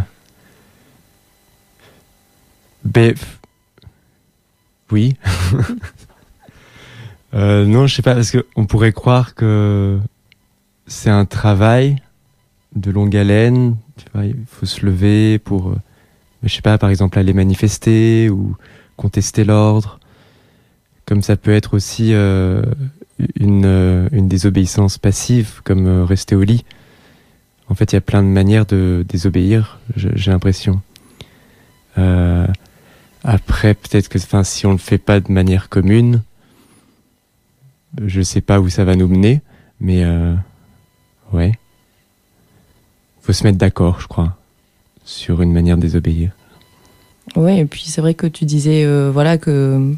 ben, 2.86 3.14
oui. 4.92 5.16
euh, 7.34 7.66
non, 7.66 7.88
je 7.88 7.96
sais 7.96 8.02
pas, 8.02 8.16
parce 8.16 8.32
qu'on 8.32 8.66
pourrait 8.66 8.94
croire 8.94 9.36
que 9.36 10.00
c'est 10.88 11.10
un 11.10 11.26
travail 11.26 11.98
de 12.76 12.92
longue 12.92 13.16
haleine. 13.16 13.78
Tu 13.98 14.06
vois, 14.14 14.26
il 14.26 14.36
faut 14.48 14.66
se 14.66 14.86
lever 14.86 15.40
pour, 15.40 15.70
euh, 15.70 15.76
je 16.44 16.54
sais 16.54 16.62
pas, 16.62 16.78
par 16.78 16.90
exemple, 16.90 17.18
aller 17.20 17.34
manifester 17.34 18.30
ou 18.30 18.56
contester 18.98 19.44
l'ordre. 19.44 20.00
Comme 21.06 21.22
ça 21.22 21.36
peut 21.36 21.54
être 21.54 21.74
aussi 21.74 22.14
euh, 22.14 22.64
une, 23.40 23.66
euh, 23.66 24.10
une 24.12 24.28
désobéissance 24.28 24.98
passive, 24.98 25.62
comme 25.64 25.88
euh, 25.88 26.06
rester 26.06 26.36
au 26.36 26.44
lit. 26.44 26.66
En 27.70 27.76
fait, 27.76 27.92
il 27.92 27.96
y 27.96 27.98
a 27.98 28.02
plein 28.02 28.22
de 28.22 28.28
manières 28.28 28.66
de 28.66 29.06
désobéir, 29.08 29.80
j'ai 29.96 30.32
l'impression. 30.32 30.82
Euh, 31.98 32.46
après, 33.24 33.74
peut-être 33.74 34.10
que 34.10 34.20
si 34.44 34.66
on 34.66 34.74
le 34.74 34.78
fait 34.78 34.98
pas 34.98 35.20
de 35.20 35.32
manière 35.32 35.70
commune, 35.70 36.22
je 38.04 38.22
sais 38.22 38.42
pas 38.42 38.60
où 38.60 38.70
ça 38.70 38.84
va 38.84 38.96
nous 38.96 39.08
mener, 39.08 39.42
mais 39.80 40.04
euh, 40.04 40.36
ouais. 41.32 41.54
Faut 43.22 43.34
se 43.34 43.46
mettre 43.46 43.58
d'accord, 43.58 44.02
je 44.02 44.08
crois, 44.08 44.38
sur 45.06 45.42
une 45.42 45.54
manière 45.54 45.78
de 45.78 45.84
désobéir. 45.84 46.32
Ouais, 47.38 47.60
et 47.60 47.66
puis 47.66 47.86
c'est 47.86 48.02
vrai 48.02 48.14
que 48.14 48.28
tu 48.28 48.44
disais 48.44 48.86
voilà 49.10 49.38
que 49.38 49.96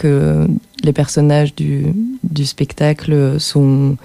que 0.00 0.46
les 0.82 0.92
personnages 0.92 1.54
du, 1.54 1.94
spectacle 2.44 3.38
sont 3.38 3.96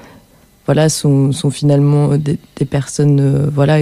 voilà 0.65 0.89
sont, 0.89 1.31
sont 1.31 1.51
finalement 1.51 2.17
des, 2.17 2.37
personnes 2.65 3.19
euh, 3.21 3.49
voilà 3.53 3.77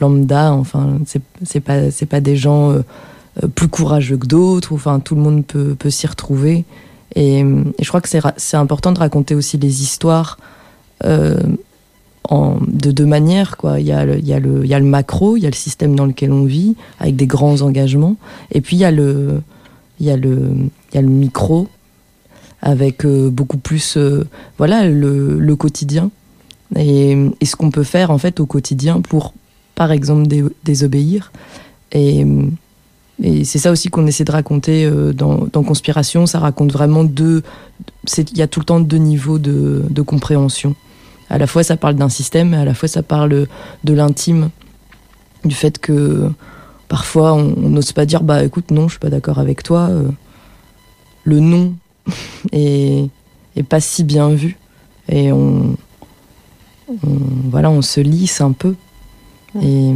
lambda. 0.00 0.52
Enfin 0.52 0.98
c'est 1.44 1.60
pas 1.60 1.78
pas 2.08 2.20
des 2.20 2.36
gens 2.36 2.72
euh, 2.72 2.80
euh, 3.42 3.48
plus 3.48 3.68
courageux 3.68 4.16
que 4.16 4.26
d'autres. 4.26 4.74
Enfin 4.74 5.00
tout 5.00 5.14
le 5.14 5.22
monde 5.22 5.46
peut, 5.46 5.74
peut 5.78 5.90
s'y 5.90 6.06
retrouver. 6.06 6.64
Et, 7.16 7.44
je 7.80 7.88
crois 7.88 8.00
que 8.00 8.08
c'est 8.36 8.56
important 8.56 8.92
de 8.92 8.98
raconter 8.98 9.34
aussi 9.34 9.58
les 9.58 9.82
histoires 9.82 10.38
euh, 11.04 11.40
en, 12.28 12.58
de 12.66 12.90
deux 12.92 13.06
manières 13.06 13.56
quoi. 13.56 13.80
Il 13.80 13.86
y 13.86 13.92
a 13.92 14.04
le, 14.04 14.18
il 14.18 14.26
y 14.26 14.32
a 14.32 14.40
le 14.40 14.64
il 14.64 14.70
y 14.70 14.74
a 14.74 14.78
le 14.78 14.84
macro 14.84 15.36
il 15.36 15.42
y 15.42 15.46
a 15.46 15.50
le 15.50 15.54
système 15.54 15.96
dans 15.96 16.06
lequel 16.06 16.32
on 16.32 16.44
vit 16.44 16.76
avec 16.98 17.16
des 17.16 17.26
grands 17.26 17.62
engagements. 17.62 18.16
Et 18.52 18.60
puis 18.60 18.76
il 18.76 18.80
y 18.80 18.84
a 18.84 18.90
le 18.90 19.42
il 20.00 20.06
y 20.06 20.10
a 20.10 20.16
le 20.16 20.52
il 20.90 20.94
y 20.94 20.98
a 20.98 21.02
le 21.02 21.08
micro 21.08 21.68
avec 22.62 23.04
euh, 23.04 23.30
beaucoup 23.30 23.58
plus 23.58 23.96
euh, 23.96 24.26
voilà 24.58 24.88
le, 24.88 25.38
le 25.38 25.56
quotidien. 25.56 26.10
Et, 26.76 27.16
et 27.40 27.46
ce 27.46 27.56
qu'on 27.56 27.70
peut 27.70 27.82
faire 27.82 28.10
en 28.10 28.18
fait 28.18 28.38
au 28.38 28.46
quotidien 28.46 29.00
pour 29.00 29.34
par 29.74 29.92
exemple 29.92 30.26
dé, 30.26 30.44
désobéir. 30.64 31.32
Et 31.92 32.26
et 33.22 33.44
c'est 33.44 33.58
ça 33.58 33.70
aussi 33.70 33.88
qu'on 33.90 34.06
essaie 34.06 34.24
de 34.24 34.32
raconter 34.32 34.86
euh, 34.86 35.12
dans, 35.12 35.46
dans 35.52 35.62
conspiration. 35.62 36.26
Ça 36.26 36.38
raconte 36.38 36.72
vraiment 36.72 37.04
deux 37.04 37.42
il 38.16 38.38
y 38.38 38.42
a 38.42 38.46
tout 38.46 38.60
le 38.60 38.66
temps 38.66 38.80
deux 38.80 38.98
niveaux 38.98 39.38
de, 39.38 39.82
de 39.90 40.02
compréhension. 40.02 40.74
À 41.28 41.38
la 41.38 41.46
fois 41.46 41.62
ça 41.62 41.76
parle 41.76 41.96
d'un 41.96 42.08
système 42.08 42.54
à 42.54 42.64
la 42.64 42.74
fois 42.74 42.88
ça 42.88 43.02
parle 43.02 43.46
de 43.84 43.92
l'intime 43.92 44.50
du 45.44 45.54
fait 45.54 45.78
que 45.78 46.30
parfois 46.90 47.34
on 47.34 47.70
n'ose 47.70 47.92
pas 47.92 48.04
dire 48.04 48.24
bah 48.24 48.42
écoute 48.42 48.72
non 48.72 48.88
je 48.88 48.94
suis 48.94 48.98
pas 48.98 49.10
d'accord 49.10 49.38
avec 49.38 49.62
toi 49.62 49.88
euh, 49.90 50.08
le 51.22 51.38
non 51.38 51.74
est, 52.52 53.08
est 53.56 53.62
pas 53.62 53.80
si 53.80 54.04
bien 54.04 54.30
vu. 54.30 54.58
Et 55.08 55.32
on, 55.32 55.76
on 56.88 57.18
voilà 57.50 57.70
on 57.70 57.82
se 57.82 58.00
lisse 58.00 58.40
un 58.40 58.52
peu. 58.52 58.74
Et 59.62 59.92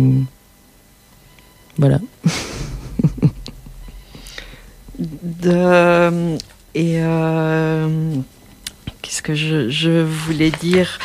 voilà. 1.79 1.99
De 4.99 6.37
et 6.75 6.99
euh, 7.01 8.15
qu'est-ce 9.03 9.23
que 9.23 9.35
je, 9.35 9.69
je 9.69 10.03
voulais 10.03 10.51
dire 10.51 10.99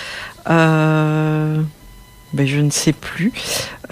euh, 0.49 1.61
ben 2.33 2.47
je 2.47 2.59
ne 2.59 2.69
sais 2.69 2.93
plus. 2.93 3.33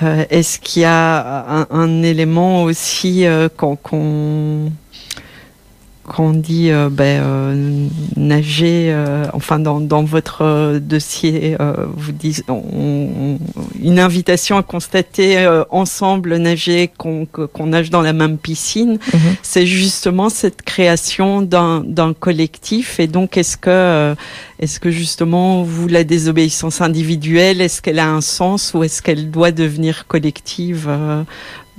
Euh, 0.03 0.25
est-ce 0.29 0.59
qu'il 0.59 0.83
y 0.83 0.85
a 0.85 1.67
un, 1.71 2.03
élément 2.03 2.63
aussi 2.63 3.25
euh, 3.25 3.49
qu'on 3.49 3.75
qu 3.75 4.71
quand 6.07 6.23
on 6.23 6.31
dit 6.31 6.71
euh, 6.71 6.89
ben, 6.89 7.21
euh, 7.21 7.87
nager, 8.15 8.89
euh, 8.91 9.25
enfin 9.33 9.59
dans, 9.59 9.79
dans 9.79 10.03
votre 10.03 10.41
euh, 10.41 10.79
dossier, 10.79 11.57
euh, 11.59 11.73
vous 11.95 12.13
dites 12.13 12.43
on, 12.47 12.53
on, 12.53 13.39
une 13.83 13.99
invitation 13.99 14.57
à 14.57 14.63
constater 14.63 15.37
euh, 15.37 15.63
ensemble 15.69 16.37
nager, 16.37 16.89
qu'on 16.97 17.25
qu 17.25 17.63
nage 17.63 17.89
dans 17.89 18.01
la 18.01 18.13
même 18.13 18.37
piscine, 18.37 18.93
mm 18.93 19.17
-hmm. 19.17 19.35
c'est 19.51 19.67
justement 19.67 20.29
cette 20.29 20.61
création 20.73 21.27
d'un 21.41 22.13
collectif. 22.27 22.87
Et 23.03 23.07
donc, 23.07 23.29
est-ce 23.37 23.57
que, 23.65 24.15
est-ce 24.61 24.77
que 24.79 24.91
justement, 25.01 25.63
vous, 25.63 25.87
la 25.97 26.03
désobéissance 26.15 26.77
individuelle, 26.89 27.57
est-ce 27.65 27.81
qu'elle 27.83 27.99
a 27.99 28.09
un 28.19 28.21
sens 28.39 28.61
ou 28.73 28.83
est-ce 28.85 28.99
qu'elle 29.03 29.25
doit 29.37 29.51
devenir 29.63 29.93
collective 30.13 30.83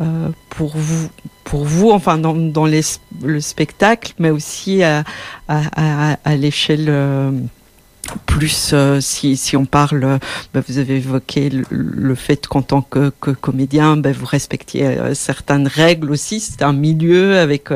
euh, 0.01 0.29
pour 0.51 0.77
vous 0.77 1.09
pour 1.45 1.65
vous 1.65 1.91
enfin 1.91 2.19
dans, 2.19 2.35
dans 2.35 2.67
les, 2.67 2.83
le 3.23 3.41
spectacle 3.41 4.13
mais 4.19 4.31
aussi 4.31 4.83
à, 4.83 5.03
à, 5.49 6.13
à, 6.13 6.19
à 6.25 6.37
l'échelle 6.37 6.87
euh, 6.89 7.33
plus 8.27 8.71
euh, 8.73 9.01
si, 9.01 9.37
si 9.37 9.57
on 9.57 9.65
parle, 9.65 10.05
euh, 10.05 10.19
bah, 10.55 10.61
vous 10.67 10.79
avez 10.79 10.97
évoqué 10.97 11.51
le, 11.71 12.15
fait 12.15 12.47
qu'en 12.47 12.63
tant 12.63 12.83
que, 12.83 13.13
que 13.21 13.31
comédien, 13.31 13.97
bah, 13.97 14.13
vous 14.13 14.27
respectiez 14.27 14.87
euh, 14.87 15.15
certaines 15.15 15.67
règles 15.67 16.11
aussi. 16.11 16.41
C'est 16.41 16.63
un 16.63 16.73
milieu 16.73 17.39
avec 17.39 17.69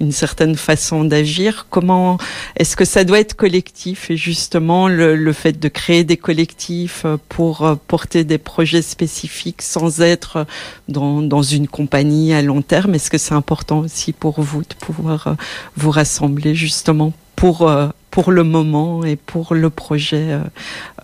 une 0.00 0.12
certaine 0.12 0.56
façon 0.56 1.04
d'agir. 1.04 1.66
Comment 1.70 2.18
est-ce 2.56 2.76
que 2.76 2.84
ça 2.84 3.04
doit 3.04 3.20
être 3.20 3.34
collectif? 3.34 4.10
Et 4.10 4.16
justement 4.16 4.88
le, 4.88 5.16
le 5.16 5.32
fait 5.32 5.58
de 5.58 5.68
créer 5.68 6.04
des 6.04 6.16
collectifs 6.16 7.06
pour 7.28 7.76
porter 7.86 8.24
des 8.24 8.38
projets 8.38 8.82
spécifiques 8.82 9.62
sans 9.62 10.00
être 10.00 10.46
dans, 10.88 11.22
dans 11.22 11.42
une 11.42 11.68
compagnie 11.68 12.32
à 12.32 12.42
long 12.42 12.62
terme, 12.62 12.94
est-ce 12.94 13.10
que 13.10 13.18
c'est 13.18 13.34
important 13.34 13.80
aussi 13.80 14.12
pour 14.12 14.40
vous 14.40 14.62
de 14.62 14.74
pouvoir 14.78 15.36
vous 15.76 15.90
rassembler 15.90 16.54
justement 16.54 17.12
pour 17.36 17.70
pour 18.14 18.30
le 18.30 18.44
moment 18.44 19.04
et 19.04 19.16
pour 19.16 19.54
le 19.54 19.70
projet 19.70 20.30
euh, 20.30 20.38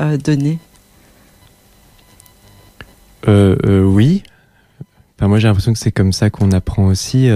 euh, 0.00 0.16
donné 0.16 0.60
euh, 3.26 3.82
Oui. 3.82 4.22
moi, 5.20 5.40
j'ai 5.40 5.48
l'impression 5.48 5.72
que 5.72 5.78
c'est 5.80 5.90
comme 5.90 6.12
ça 6.12 6.30
qu'on 6.30 6.52
apprend 6.52 6.86
aussi. 6.86 7.28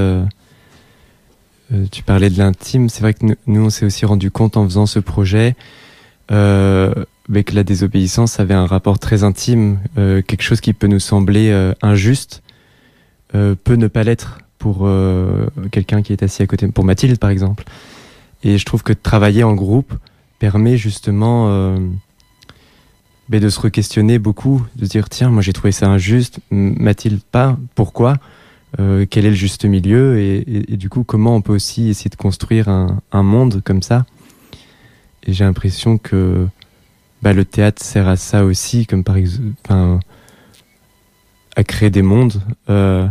tu 1.90 2.02
parlais 2.04 2.30
de 2.30 2.38
l'intime. 2.38 2.88
C'est 2.88 3.00
vrai 3.00 3.14
que 3.14 3.26
nous, 3.48 3.64
on 3.64 3.68
s'est 3.68 3.84
aussi 3.84 4.06
rendu 4.06 4.30
compte 4.30 4.56
en 4.56 4.64
faisant 4.64 4.86
ce 4.86 5.00
projet 5.00 5.56
mais 6.30 7.42
que 7.42 7.54
la 7.54 7.64
désobéissance 7.64 8.38
avait 8.38 8.54
un 8.54 8.66
rapport 8.66 9.00
très 9.00 9.24
intime. 9.24 9.80
quelque 9.96 10.42
chose 10.42 10.60
qui 10.60 10.72
peut 10.72 10.86
nous 10.86 11.00
sembler 11.00 11.72
injuste 11.82 12.44
peut 13.32 13.74
ne 13.76 13.88
pas 13.88 14.04
l'être 14.04 14.38
pour 14.58 14.88
quelqu'un 15.72 16.02
qui 16.02 16.12
est 16.12 16.22
assis 16.22 16.44
à 16.44 16.46
côté. 16.46 16.68
Pour 16.68 16.84
Mathilde, 16.84 17.18
par 17.18 17.30
exemple. 17.30 17.64
Et 18.44 18.58
je 18.58 18.64
trouve 18.64 18.82
que 18.82 18.92
travailler 18.92 19.42
en 19.42 19.54
groupe 19.54 19.94
permet 20.38 20.76
justement 20.76 21.48
euh, 21.48 21.78
ben, 23.30 23.40
de 23.40 23.48
se 23.48 23.58
re-questionner 23.58 24.18
beaucoup, 24.18 24.64
de 24.76 24.84
dire 24.84 25.08
tiens, 25.08 25.30
moi 25.30 25.40
j'ai 25.40 25.54
trouvé 25.54 25.72
ça 25.72 25.88
injuste, 25.88 26.40
m'a-t-il 26.50 27.20
pas 27.20 27.56
Pourquoi 27.74 28.18
euh, 28.78 29.06
Quel 29.08 29.24
est 29.24 29.30
le 29.30 29.34
juste 29.34 29.64
milieu 29.64 30.18
et, 30.18 30.76
du 30.76 30.90
coup, 30.90 31.04
comment 31.04 31.34
on 31.34 31.40
peut 31.40 31.54
aussi 31.54 31.88
essayer 31.88 32.10
de 32.10 32.16
construire 32.16 32.68
un, 32.68 33.22
monde 33.22 33.62
comme 33.64 33.82
ça. 33.82 34.04
Et 35.26 35.32
j'ai 35.32 35.44
l'impression 35.44 35.96
que 35.96 36.46
bah, 37.22 37.32
le 37.32 37.46
théâtre 37.46 37.82
sert 37.82 38.08
à 38.08 38.16
ça 38.16 38.44
aussi, 38.44 38.86
comme 38.86 39.04
par 39.04 39.16
exemple 39.16 40.00
à 41.56 41.64
créer 41.64 41.88
des 41.88 42.02
mondes, 42.02 42.42
euh, 42.68 43.06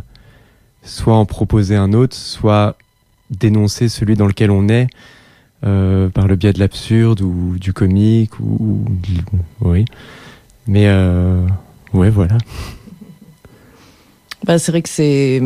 soit 0.83 1.15
en 1.15 1.25
proposer 1.25 1.75
un 1.75 1.93
autre, 1.93 2.15
soit 2.15 2.77
dénoncer 3.31 3.89
celui 3.89 4.15
dans 4.15 4.27
lequel 4.27 4.51
on 4.51 4.67
est 4.69 4.87
euh, 5.65 6.09
par 6.09 6.27
le 6.27 6.35
biais 6.35 6.53
de 6.53 6.59
l'absurde 6.59 7.21
ou 7.21 7.55
du 7.59 7.73
comique 7.73 8.39
ou, 8.39 8.83
oui 9.61 9.85
mais 10.67 10.87
euh, 10.87 11.45
ouais 11.93 12.09
voilà 12.09 12.37
bah, 14.45 14.59
c'est 14.59 14.71
vrai 14.71 14.81
que 14.81 14.89
c'est 14.89 15.41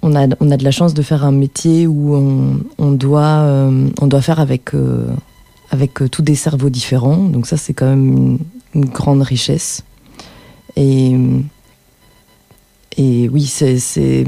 on 0.00 0.14
a, 0.14 0.26
on 0.40 0.50
a 0.50 0.56
de 0.56 0.64
la 0.64 0.70
chance 0.70 0.94
de 0.94 1.02
faire 1.02 1.24
un 1.24 1.32
métier 1.32 1.86
où 1.86 2.14
on, 2.14 2.60
on 2.78 2.92
doit, 2.92 3.40
euh, 3.42 3.90
on 4.00 4.06
doit 4.06 4.22
faire 4.22 4.40
avec, 4.40 4.70
avec 5.70 5.94
tous 6.10 6.22
des 6.22 6.36
cerveaux 6.36 6.70
différents. 6.70 7.16
Donc 7.16 7.46
ça, 7.46 7.56
c'est 7.56 7.74
quand 7.74 7.88
même 7.88 8.38
une, 8.74 8.84
grande 8.86 9.22
richesse. 9.22 9.82
Et, 10.76 11.16
et 12.96 13.28
oui, 13.28 13.44
c'est 13.44 14.24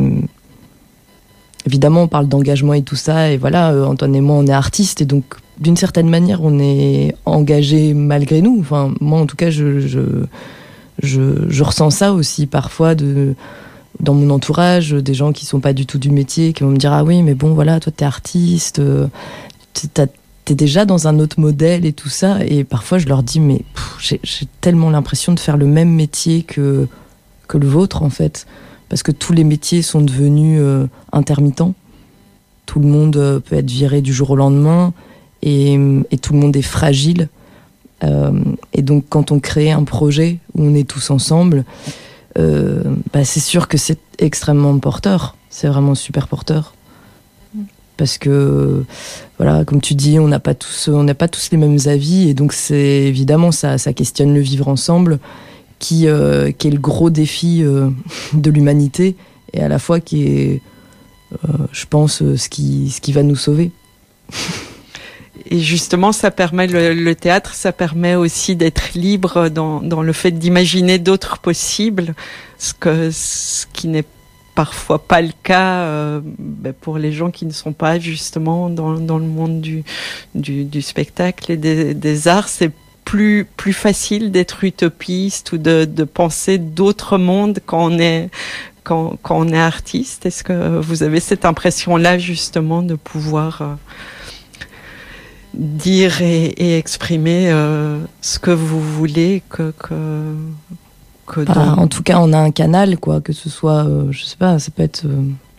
évidemment, 1.66 2.05
on 2.05 2.09
parle 2.09 2.29
d'engagement 2.29 2.75
et 2.75 2.83
tout 2.83 2.96
ça, 2.96 3.31
et 3.31 3.37
voilà, 3.37 3.73
euh, 3.73 3.85
Antoine 3.85 4.14
et 4.14 4.20
moi, 4.20 4.37
on 4.37 4.46
est 4.46 4.53
artistes, 4.53 5.01
et 5.01 5.05
donc, 5.05 5.25
d'une 5.59 5.77
certaine 5.77 6.09
manière, 6.09 6.42
on 6.42 6.59
est 6.59 7.14
engagés 7.27 7.94
malgré 7.94 8.40
nous. 8.40 8.59
Enfin, 8.61 8.94
moi, 9.01 9.20
en 9.20 9.27
tout 9.27 9.37
cas, 9.37 9.51
je, 9.51 9.81
je, 9.81 10.01
je, 11.03 11.62
ressens 11.62 11.90
ça 11.90 12.12
aussi 12.12 12.46
parfois 12.46 12.94
de, 12.94 13.35
dans 14.01 14.14
mon 14.14 14.31
entourage, 14.31 14.92
des 14.92 15.14
gens 15.14 15.33
qui 15.33 15.44
sont 15.44 15.61
pas 15.61 15.75
du 15.75 15.85
tout 15.85 15.99
du 15.99 16.11
métier, 16.11 16.53
qui 16.55 16.62
vont 16.62 16.70
me 16.70 16.79
dire 16.79 16.92
Ah 16.92 17.05
oui, 17.05 17.23
mais 17.23 17.35
bon, 17.35 17.53
voilà, 17.53 17.79
toi, 17.79 17.92
t'es 17.94 18.07
artiste, 18.07 18.79
euh, 18.79 19.07
t'es 19.75 20.55
déjà 20.55 20.87
dans 20.87 21.09
un 21.09 21.18
autre 21.18 21.38
modèle 21.38 21.85
et 21.85 21.92
tout 21.92 22.09
ça. 22.09 22.38
Et 22.46 22.64
parfois, 22.64 22.96
je 22.96 23.07
leur 23.07 23.23
dis 23.23 23.40
Mais 23.40 23.62
j'ai 23.99 24.49
tellement 24.62 24.88
l'impression 24.88 25.35
de 25.35 25.40
faire 25.40 25.59
le 25.59 25.66
même 25.66 25.90
métier 25.90 26.42
que, 26.42 26.88
que 27.49 27.59
le 27.59 27.66
vôtre, 27.66 28.03
en 28.03 28.11
fait 28.11 28.46
parce 28.90 29.05
que 29.05 29.12
tous 29.12 29.33
les 29.33 29.44
métiers 29.44 29.81
sont 29.81 30.03
devenus 30.03 30.59
euh, 30.61 30.87
intermittents. 31.12 31.74
Tout 32.66 32.81
le 32.81 32.88
monde 32.88 33.16
euh, 33.16 33.40
peut 33.40 33.57
être 33.57 33.70
viré 33.70 34.03
du 34.03 34.12
jour 34.12 34.31
au 34.31 34.37
lendemain 34.37 34.92
et, 35.42 35.79
tout 36.20 36.35
le 36.35 36.40
monde 36.40 36.55
est 36.57 36.62
fragile. 36.62 37.29
Euh, 38.03 38.33
et 38.74 38.83
donc 38.83 39.05
quand 39.09 39.31
on 39.31 39.38
crée 39.38 39.70
un 39.70 39.85
projet 39.85 40.38
où 40.55 40.64
on 40.64 40.74
est 40.74 40.87
tous 40.87 41.11
ensemble, 41.11 41.64
bah, 42.37 43.24
c'est 43.24 43.40
sûr 43.40 43.68
que 43.68 43.76
c'est 43.76 43.98
extrêmement 44.18 44.76
porteur. 44.79 45.37
C'est 45.50 45.68
vraiment 45.68 45.94
super 45.94 46.26
porteur. 46.26 46.74
Parce 47.98 48.16
que, 48.16 48.85
voilà, 49.37 49.64
comme 49.66 49.83
tu 49.83 49.94
dis, 49.94 50.18
on 50.18 50.26
n'a 50.26 50.40
pas 50.40 50.55
tous, 50.55 50.88
pas 51.18 51.29
tous 51.29 51.50
les 51.53 51.59
mêmes 51.59 51.79
avis, 51.85 52.31
et 52.31 52.35
donc 52.35 52.55
c'est 52.55 53.03
évidemment 53.03 53.53
ça 53.53 53.76
questionne 53.92 54.33
le 54.33 54.40
vivre 54.40 54.68
ensemble 54.68 55.18
qui, 55.81 56.07
euh, 56.07 56.53
qui 56.53 56.69
est 56.69 56.71
le 56.71 56.79
gros 56.79 57.11
défi 57.11 57.64
euh, 57.64 57.88
de 58.33 58.51
l'humanité 58.51 59.16
et 59.53 59.61
à 59.61 59.69
la 59.69 59.81
fois 59.81 59.99
qui 59.99 60.23
est, 60.29 60.62
euh, 61.33 61.66
je 61.73 61.87
pense, 61.87 62.19
ce 62.19 62.49
qui, 62.49 62.90
ce 62.90 63.01
qui 63.01 63.11
va 63.12 63.25
nous 63.25 63.35
sauver. 63.35 63.73
Et 65.47 65.59
justement, 65.59 66.12
ça 66.12 66.31
permet 66.31 66.69
le, 66.69 67.14
théâtre, 67.14 67.55
ça 67.55 67.73
permet 67.73 68.14
aussi 68.14 68.55
d'être 68.55 68.93
libre 68.95 69.49
dans, 69.49 69.81
le 69.81 70.12
fait 70.12 70.31
d'imaginer 70.31 70.99
d'autres 70.99 71.38
possibles, 71.38 72.14
ce, 72.59 72.75
que, 72.75 73.11
ce 73.11 73.66
qui 73.73 73.88
n'est 73.88 74.05
parfois 74.55 75.03
pas 75.03 75.23
le 75.23 75.33
cas 75.43 76.21
ben, 76.38 76.75
pour 76.79 76.99
les 76.99 77.11
gens 77.11 77.31
qui 77.31 77.47
ne 77.47 77.53
sont 77.53 77.73
pas 77.73 77.99
justement 77.99 78.69
dans, 78.69 78.93
le 78.93 79.25
monde 79.25 79.61
du, 79.61 79.83
du, 80.35 80.83
spectacle 80.83 81.51
et 81.51 81.57
des, 81.57 82.29
arts. 82.29 82.51
Plus, 83.11 83.44
plus 83.57 83.73
facile 83.73 84.31
d'être 84.31 84.62
utopiste 84.62 85.51
ou 85.51 85.59
de, 85.59 85.85
de 85.85 86.05
penser 86.05 86.59
d'autres 86.59 87.18
mondes 87.18 87.59
quand 87.66 87.90
on 87.90 87.99
est, 87.99 88.31
quand, 88.85 89.18
quand 89.20 89.37
on 89.37 89.49
est 89.49 89.59
artiste? 89.59 90.27
Est-ce 90.27 90.44
que 90.44 90.79
vous 90.79 91.03
avez 91.03 91.18
cette 91.18 91.44
impression-là 91.44 92.18
justement 92.18 92.83
de 92.83 92.94
pouvoir 92.94 93.62
euh, 93.62 93.75
dire 95.55 96.23
et, 96.23 96.44
et 96.57 96.79
exprimer 96.79 97.51
euh, 97.51 97.99
ce 98.20 98.38
que 98.38 98.53
vous 98.53 98.81
voulez 98.81 99.42
que, 99.49 99.73
que, 99.77 100.37
que 101.27 101.40
bah, 101.40 101.75
En 101.79 101.88
tout 101.88 102.05
cas, 102.05 102.20
on 102.20 102.33
a 102.33 102.38
un 102.38 102.53
canal, 102.53 102.96
quoi, 102.96 103.20
que 103.20 103.33
ce 103.33 103.51
soit, 103.51 103.87
euh, 103.87 104.07
je 104.12 104.25
sais 104.25 104.37
pas, 104.37 104.61
ça 104.61 104.70
peut 104.70 104.85
être... 104.85 105.05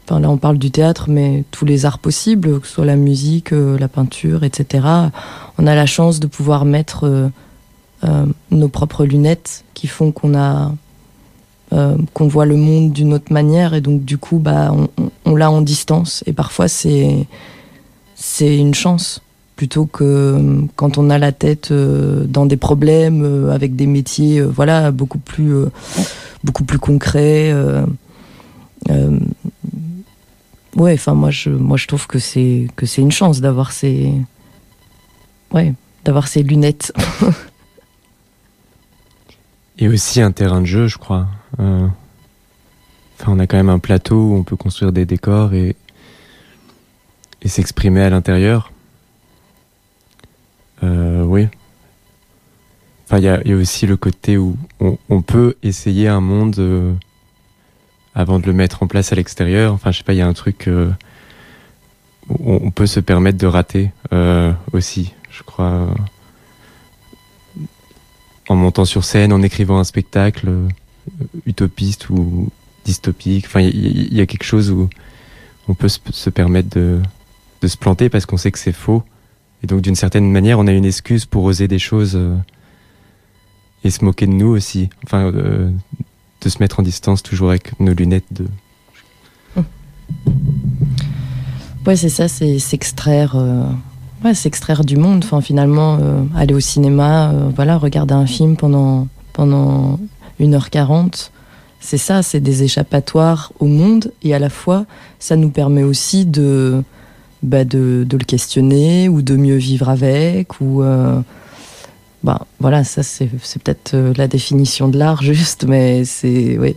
Enfin, 0.07 0.21
là, 0.21 0.29
on 0.29 0.37
parle 0.37 0.57
du 0.57 0.71
théâtre, 0.71 1.09
mais 1.09 1.43
tous 1.51 1.65
les 1.65 1.85
arts 1.85 1.99
possibles, 1.99 2.61
que 2.61 2.67
ce 2.67 2.75
soit 2.75 2.85
la 2.85 2.95
musique, 2.95 3.51
la 3.51 3.87
peinture, 3.87 4.43
etc. 4.43 4.83
On 5.61 5.67
a 5.67 5.75
la 5.75 5.85
chance 5.85 6.19
de 6.19 6.25
pouvoir 6.25 6.65
mettre 6.65 7.29
euh, 8.03 8.25
nos 8.49 8.67
propres 8.67 9.05
lunettes 9.05 9.63
qui 9.75 9.85
font 9.85 10.11
qu'on 10.11 10.33
a 10.35 10.73
euh, 11.71 11.95
qu'on 12.15 12.27
voit 12.27 12.47
le 12.47 12.55
monde 12.55 12.91
d'une 12.91 13.13
autre 13.13 13.31
manière 13.31 13.75
et 13.75 13.81
donc 13.81 14.03
du 14.03 14.17
coup 14.17 14.39
bah 14.39 14.73
on, 14.73 14.89
on, 15.23 15.35
l'a 15.35 15.51
en 15.51 15.61
distance 15.61 16.23
et 16.25 16.33
parfois 16.33 16.67
c'est 16.67 17.27
c'est 18.15 18.57
une 18.57 18.73
chance 18.73 19.21
plutôt 19.55 19.85
que 19.85 20.65
quand 20.75 20.97
on 20.97 21.11
a 21.11 21.19
la 21.19 21.31
tête 21.31 21.69
euh, 21.69 22.25
dans 22.25 22.47
des 22.47 22.57
problèmes 22.57 23.51
avec 23.51 23.75
des 23.75 23.85
métiers 23.85 24.41
voilà 24.41 24.89
beaucoup 24.89 25.19
plus 25.19 25.53
beaucoup 26.43 26.63
plus 26.63 26.79
concrets 26.79 27.53
ouais 30.75 30.93
enfin 30.93 31.13
moi 31.13 31.29
je 31.29 31.51
moi 31.51 31.77
je 31.77 31.85
trouve 31.85 32.07
que 32.07 32.17
c'est 32.17 32.67
que 32.75 32.87
c'est 32.87 33.03
une 33.03 33.11
chance 33.11 33.41
d'avoir 33.41 33.71
ces 33.71 34.11
ouais 35.53 35.73
d'avoir 36.03 36.27
ces 36.27 36.43
lunettes 36.43 36.93
Et 39.81 39.87
aussi 39.87 40.21
un 40.21 40.31
terrain 40.31 40.61
de 40.61 40.67
jeu, 40.67 40.87
je 40.87 40.99
crois. 40.99 41.27
Euh, 41.59 41.87
enfin, 43.19 43.31
on 43.31 43.39
a 43.39 43.47
quand 43.47 43.57
même 43.57 43.69
un 43.69 43.79
plateau 43.79 44.15
où 44.15 44.35
on 44.35 44.43
peut 44.43 44.55
construire 44.55 44.91
des 44.91 45.05
décors 45.05 45.55
et, 45.55 45.75
s'exprimer 47.43 48.01
à 48.01 48.11
l'intérieur. 48.11 48.71
Euh, 50.83 51.23
oui. 51.23 51.47
Enfin, 53.05 53.17
il 53.17 53.23
y 53.23 53.27
a, 53.27 53.41
aussi 53.57 53.87
le 53.87 53.97
côté 53.97 54.37
où 54.37 54.55
on, 54.79 55.21
peut 55.23 55.55
essayer 55.63 56.07
un 56.07 56.21
monde 56.21 56.59
euh, 56.59 56.93
avant 58.13 58.39
de 58.39 58.45
le 58.45 58.53
mettre 58.53 58.83
en 58.83 58.87
place 58.87 59.11
à 59.11 59.15
l'extérieur. 59.15 59.73
Enfin, 59.73 59.89
je 59.89 59.97
sais 59.97 60.03
pas, 60.03 60.13
il 60.13 60.17
y 60.17 60.21
a 60.21 60.27
un 60.27 60.33
truc 60.33 60.69
où 62.29 62.53
on 62.53 62.69
peut 62.69 62.85
se 62.85 62.99
permettre 62.99 63.39
de 63.39 63.47
rater 63.47 63.91
aussi, 64.71 65.15
je 65.31 65.43
crois 65.43 65.87
en 68.47 68.55
montant 68.55 68.85
sur 68.85 69.03
scène, 69.03 69.33
en 69.33 69.41
écrivant 69.41 69.79
un 69.79 69.83
spectacle 69.83 70.49
euh, 70.49 70.67
utopiste 71.45 72.09
ou 72.09 72.49
dystopique. 72.85 73.45
Enfin, 73.45 73.61
il 73.61 74.13
y, 74.13 74.21
a 74.21 74.25
quelque 74.25 74.43
chose 74.43 74.71
où 74.71 74.89
on 75.67 75.73
peut 75.73 75.87
se, 75.87 76.29
permettre 76.29 76.69
de, 76.77 77.01
se 77.65 77.77
planter 77.77 78.09
parce 78.09 78.25
qu'on 78.25 78.37
sait 78.37 78.51
que 78.51 78.59
c'est 78.59 78.71
faux 78.71 79.03
Et 79.63 79.67
donc 79.67 79.81
d'une 79.81 79.95
certaine 79.95 80.29
manière, 80.31 80.59
on 80.59 80.67
a 80.67 80.71
une 80.71 80.85
excuse 80.85 81.25
pour 81.25 81.43
oser 81.43 81.67
des 81.67 81.79
choses 81.79 82.19
et 83.83 83.89
se 83.89 84.03
moquer 84.03 84.25
de 84.25 84.31
nous 84.31 84.47
aussi. 84.47 84.89
Enfin, 85.05 85.31
de 85.31 86.49
se 86.49 86.57
mettre 86.59 86.79
en 86.79 86.83
distance 86.83 87.21
toujours 87.21 87.49
avec 87.51 87.79
nos 87.79 87.93
lunettes 87.93 88.31
de. 88.31 88.47
Ouais, 91.85 91.95
c'est 91.95 92.09
ça, 92.09 92.27
c'est 92.27 92.57
s'extraire. 92.59 93.35
Ouais, 94.23 94.33
s'extraire 94.33 94.85
du 94.85 94.97
monde. 94.97 95.25
Finalement, 95.41 95.97
aller 96.35 96.53
au 96.53 96.59
cinéma, 96.59 97.33
voilà, 97.55 97.77
regarder 97.77 98.13
un 98.13 98.27
film 98.27 98.55
pendant 98.55 99.07
pendant 99.33 99.99
1h40 100.39 101.31
c'est 101.81 101.97
ça, 101.97 102.21
c'est 102.21 102.39
des 102.39 102.63
échappatoires 102.63 103.51
au 103.59 103.65
monde 103.65 104.13
et 104.23 104.33
à 104.33 104.39
la 104.39 104.49
fois 104.49 104.85
ça 105.19 105.35
nous 105.35 105.49
permet 105.49 105.83
aussi 105.83 106.25
de, 106.25 106.83
bah 107.41 107.65
de, 107.65 108.05
de, 108.07 108.17
le 108.17 108.23
questionner 108.23 109.09
ou 109.09 109.21
de 109.23 109.35
mieux 109.35 109.55
vivre 109.55 109.89
avec 109.89 110.61
ou 110.61 110.83
euh, 110.83 111.19
bah 112.23 112.45
voilà 112.59 112.83
ça 112.83 113.01
c'est 113.01 113.27
peut-être 113.27 113.95
euh, 113.95 114.13
la 114.15 114.27
définition 114.27 114.87
de 114.87 114.97
l'art 114.99 115.21
juste 115.23 115.65
mais 115.67 116.05
c'est 116.05 116.57
oui 116.59 116.75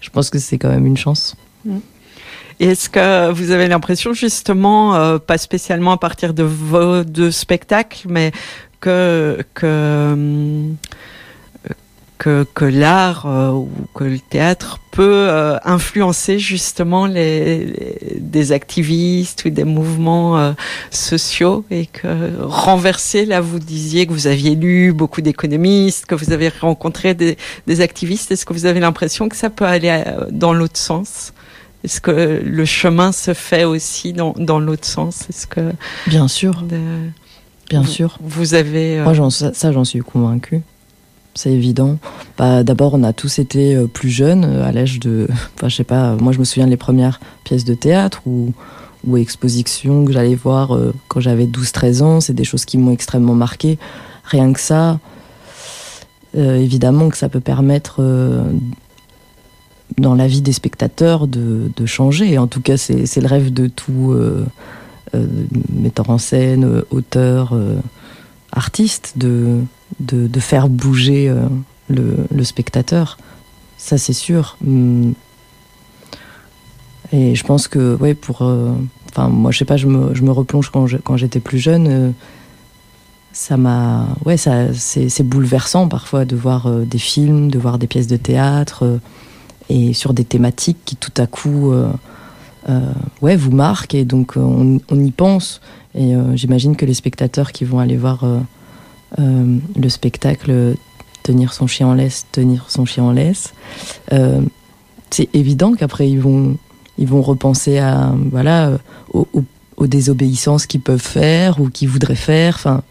je 0.00 0.10
pense 0.10 0.28
que 0.28 0.38
c'est 0.38 0.58
quand 0.58 0.68
même 0.68 0.86
une 0.86 0.96
chance. 0.96 1.36
Et 1.66 1.70
est-ce 2.60 2.88
que 2.88 3.30
vous 3.32 3.50
avez 3.50 3.68
l'impression 3.68 4.12
justement, 4.12 4.94
euh, 4.94 5.18
pas 5.18 5.38
spécialement 5.38 5.92
à 5.92 5.98
partir 5.98 6.34
de 6.34 6.42
vos 6.42 7.04
deux 7.04 7.30
spectacles, 7.30 8.06
mais 8.08 8.32
que, 8.80 9.44
que 12.54 12.64
l'art 12.64 13.26
euh, 13.26 13.50
ou 13.50 13.68
que 13.94 14.04
le 14.04 14.18
théâtre 14.18 14.80
peut 14.90 15.28
euh, 15.28 15.58
influencer 15.64 16.38
justement 16.38 17.08
des 17.08 18.52
activistes 18.52 19.44
ou 19.44 19.50
des 19.50 19.64
mouvements 19.64 20.38
euh, 20.38 20.52
sociaux 20.90 21.64
et 21.70 21.86
que 21.86 22.40
renverser, 22.40 23.26
là 23.26 23.40
vous 23.40 23.58
disiez 23.58 24.06
que 24.06 24.12
vous 24.12 24.26
aviez 24.26 24.54
lu 24.54 24.92
beaucoup 24.92 25.20
d'économistes, 25.20 26.06
que 26.06 26.14
vous 26.14 26.32
avez 26.32 26.48
rencontré 26.48 27.14
des 27.14 27.80
activistes, 27.80 28.30
est-ce 28.32 28.46
que 28.46 28.52
vous 28.52 28.66
avez 28.66 28.80
l'impression 28.80 29.28
que 29.28 29.36
ça 29.36 29.50
peut 29.50 29.66
aller 29.66 30.02
dans 30.30 30.52
l'autre 30.52 30.78
sens? 30.78 31.32
Est-ce 31.86 32.00
que 32.00 32.42
le 32.44 32.64
chemin 32.64 33.12
se 33.12 33.32
fait 33.32 33.64
aussi 33.64 34.12
dans, 34.12 34.34
dans 34.36 34.60
l'autre 34.60 34.86
sens? 34.86 35.26
Est-ce 35.30 35.46
que 35.46 35.72
bien 36.06 36.28
sûr, 36.28 36.62
bien 37.70 37.84
sûr. 37.84 38.18
Vous 38.20 38.54
avez 38.54 39.00
moi 39.00 39.14
ça 39.30 39.72
j'en 39.72 39.84
suis 39.84 40.00
convaincue 40.00 40.62
c'est 41.36 41.52
évident. 41.52 41.98
Bah, 42.38 42.64
D'abord, 42.64 42.94
on 42.94 43.02
a 43.04 43.12
tous 43.12 43.38
été 43.38 43.76
euh, 43.76 43.86
plus 43.86 44.08
jeunes, 44.08 44.44
euh, 44.44 44.64
à 44.64 44.72
l'âge 44.72 44.98
de. 44.98 45.28
Enfin, 45.54 45.68
je 45.68 45.76
sais 45.76 45.84
pas, 45.84 46.16
moi 46.16 46.32
je 46.32 46.38
me 46.38 46.44
souviens 46.44 46.66
des 46.66 46.76
premières 46.76 47.20
pièces 47.44 47.64
de 47.64 47.74
théâtre 47.74 48.22
ou, 48.26 48.52
ou 49.06 49.16
expositions 49.16 50.04
que 50.04 50.12
j'allais 50.12 50.34
voir 50.34 50.74
euh, 50.74 50.94
quand 51.08 51.20
j'avais 51.20 51.46
12-13 51.46 52.02
ans. 52.02 52.20
C'est 52.20 52.32
des 52.32 52.44
choses 52.44 52.64
qui 52.64 52.78
m'ont 52.78 52.92
extrêmement 52.92 53.34
marqué. 53.34 53.78
Rien 54.24 54.52
que 54.52 54.60
ça, 54.60 54.98
évidemment 56.34 57.08
que 57.10 57.16
ça 57.16 57.28
peut 57.28 57.40
permettre 57.40 58.02
dans 59.98 60.14
la 60.14 60.26
vie 60.26 60.42
des 60.42 60.52
spectateurs 60.52 61.26
de, 61.26 61.70
de 61.74 61.86
changer. 61.86 62.38
En 62.38 62.46
tout 62.46 62.60
cas, 62.60 62.76
c'est 62.76 63.20
le 63.20 63.26
rêve 63.26 63.52
de 63.52 63.66
tout 63.66 64.14
metteur 65.72 66.10
en 66.10 66.18
scène, 66.18 66.82
auteur, 66.90 67.58
artiste, 68.52 69.14
de 69.16 69.60
de, 70.00 70.40
faire 70.40 70.68
bouger 70.68 71.28
euh, 71.28 71.46
le, 71.88 72.44
spectateur. 72.44 73.18
Ça, 73.78 73.98
c'est 73.98 74.12
sûr. 74.12 74.56
Mm. 74.62 75.12
Et 77.12 77.34
je 77.34 77.44
pense 77.44 77.68
que, 77.68 77.96
ouais, 77.96 78.14
pour. 78.14 78.42
Euh, 78.42 78.72
enfin, 79.10 79.28
moi, 79.28 79.50
je 79.52 79.58
sais 79.58 79.64
pas, 79.64 79.76
je 79.76 79.86
me, 79.86 80.14
je 80.14 80.22
me 80.22 80.30
replonge 80.30 80.70
quand 80.70 81.16
j'étais 81.16 81.40
plus 81.40 81.58
jeune. 81.58 81.86
Euh, 81.88 82.10
ça 83.32 83.56
m'a. 83.56 84.08
Ouais, 84.24 84.36
ça, 84.36 84.72
c'est 84.74 85.22
bouleversant 85.22 85.88
parfois 85.88 86.24
de 86.24 86.34
voir 86.34 86.70
des 86.70 86.98
films, 86.98 87.50
de 87.50 87.58
voir 87.58 87.78
des 87.78 87.86
pièces 87.86 88.06
de 88.06 88.16
théâtre, 88.16 88.98
et 89.68 89.92
sur 89.92 90.14
des 90.14 90.24
thématiques 90.24 90.78
qui 90.84 90.96
tout 90.96 91.12
à 91.16 91.26
coup. 91.26 91.72
ouais, 93.22 93.36
vous 93.36 93.50
marquent, 93.50 93.94
et 93.94 94.04
donc 94.04 94.34
on, 94.36 94.80
on 94.88 95.04
y 95.04 95.10
pense. 95.10 95.60
Et 95.94 96.14
j'imagine 96.34 96.76
que 96.76 96.84
les 96.84 96.94
spectateurs 96.94 97.52
qui 97.52 97.64
vont 97.64 97.78
aller 97.78 97.96
voir 97.96 98.24
euh, 99.18 99.58
le 99.76 99.88
spectacle 99.88 100.74
Tenir 101.22 101.52
son 101.52 101.66
chien 101.66 101.88
en 101.88 101.94
laisse, 101.94 102.26
tenir 102.30 102.66
son 102.68 102.84
chien 102.84 103.02
en 103.02 103.10
laisse, 103.10 103.52
euh, 104.12 104.42
c'est 105.10 105.28
évident 105.34 105.72
qu'après 105.72 106.08
ils 106.08 106.20
vont, 106.20 106.56
ils 106.98 107.08
vont 107.08 107.20
repenser 107.20 107.78
à 107.78 108.14
voilà 108.30 108.78
aux, 109.12 109.26
aux, 109.76 109.86
désobéissances 109.88 110.66
qu'ils 110.66 110.82
peuvent 110.82 111.02
faire 111.02 111.60
ou 111.60 111.68
qu'ils 111.68 111.88
voudraient 111.88 112.14
faire. 112.14 112.54
Enfin, 112.54 112.82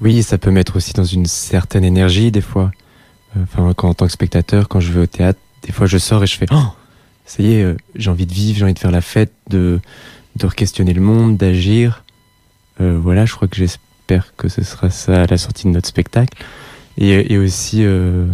Oui, 0.00 0.22
ça 0.22 0.38
peut 0.38 0.50
mettre 0.50 0.76
aussi 0.76 0.92
dans 0.92 1.04
une 1.04 1.26
certaine 1.26 1.84
énergie 1.84 2.30
des 2.30 2.40
fois. 2.40 2.70
Euh, 3.36 3.40
enfin, 3.42 3.72
quand 3.74 3.88
en 3.88 3.94
tant 3.94 4.06
que 4.06 4.12
spectateur, 4.12 4.68
quand 4.68 4.80
je 4.80 4.92
vais 4.92 5.00
au 5.00 5.06
théâtre, 5.06 5.38
des 5.62 5.72
fois 5.72 5.86
je 5.86 5.98
sors 5.98 6.22
et 6.22 6.26
je 6.26 6.36
fais 6.36 6.46
oh, 6.52 6.74
ça 7.24 7.42
y 7.42 7.54
est, 7.54 7.76
j'ai 7.94 8.10
envie 8.10 8.26
de 8.26 8.32
vivre, 8.32 8.58
j'ai 8.58 8.64
envie 8.64 8.74
de 8.74 8.78
faire 8.78 8.90
la 8.90 9.00
fête, 9.00 9.32
de 9.48 9.80
de 10.36 10.46
questionner 10.48 10.92
le 10.92 11.00
monde, 11.00 11.36
d'agir. 11.36 12.04
Euh, 12.80 12.98
voilà, 13.00 13.24
je 13.24 13.34
crois 13.34 13.48
que 13.48 13.56
j'espère 13.56 14.34
que 14.36 14.48
ce 14.48 14.62
sera 14.62 14.90
ça 14.90 15.22
à 15.22 15.26
la 15.26 15.38
sortie 15.38 15.64
de 15.64 15.72
notre 15.72 15.88
spectacle. 15.88 16.36
Et, 16.98 17.36
aussi, 17.36 17.84
euh, 17.84 18.26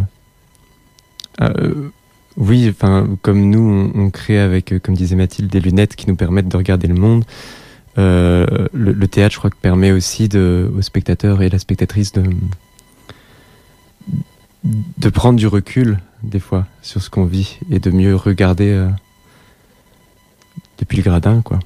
euh, 1.41 1.91
oui, 2.37 2.69
enfin, 2.71 3.09
comme 3.23 3.51
nous, 3.51 3.93
on, 3.95 4.11
crée 4.11 4.39
avec, 4.39 4.75
comme 4.83 4.95
disait 4.95 5.17
Mathilde, 5.17 5.51
des 5.51 5.59
lunettes 5.59 5.97
qui 5.97 6.09
nous 6.09 6.15
permettent 6.15 6.49
de 6.49 6.57
regarder 6.57 6.87
le 6.87 6.95
monde. 6.95 7.25
Le, 7.97 9.07
théâtre, 9.07 9.35
je 9.35 9.39
crois 9.39 9.51
que 9.51 9.57
permet 9.57 9.93
aussi 9.93 10.29
de, 10.29 10.71
aux 10.77 10.83
spectateurs 10.83 11.43
et 11.43 11.49
la 11.49 11.59
spectatrice 11.59 12.13
de 12.13 12.23
de 14.65 15.09
prendre 15.09 15.37
du 15.39 15.49
recul 15.49 15.99
des 16.23 16.39
fois 16.39 16.67
sur 16.83 17.03
ce 17.03 17.11
qu'on 17.11 17.25
vit 17.25 17.59
et 17.71 17.81
de 17.81 17.91
mieux 17.91 18.15
regarder 18.15 18.87
depuis 20.79 20.99
le 20.99 21.03
gradin, 21.03 21.43
quoi. 21.43 21.59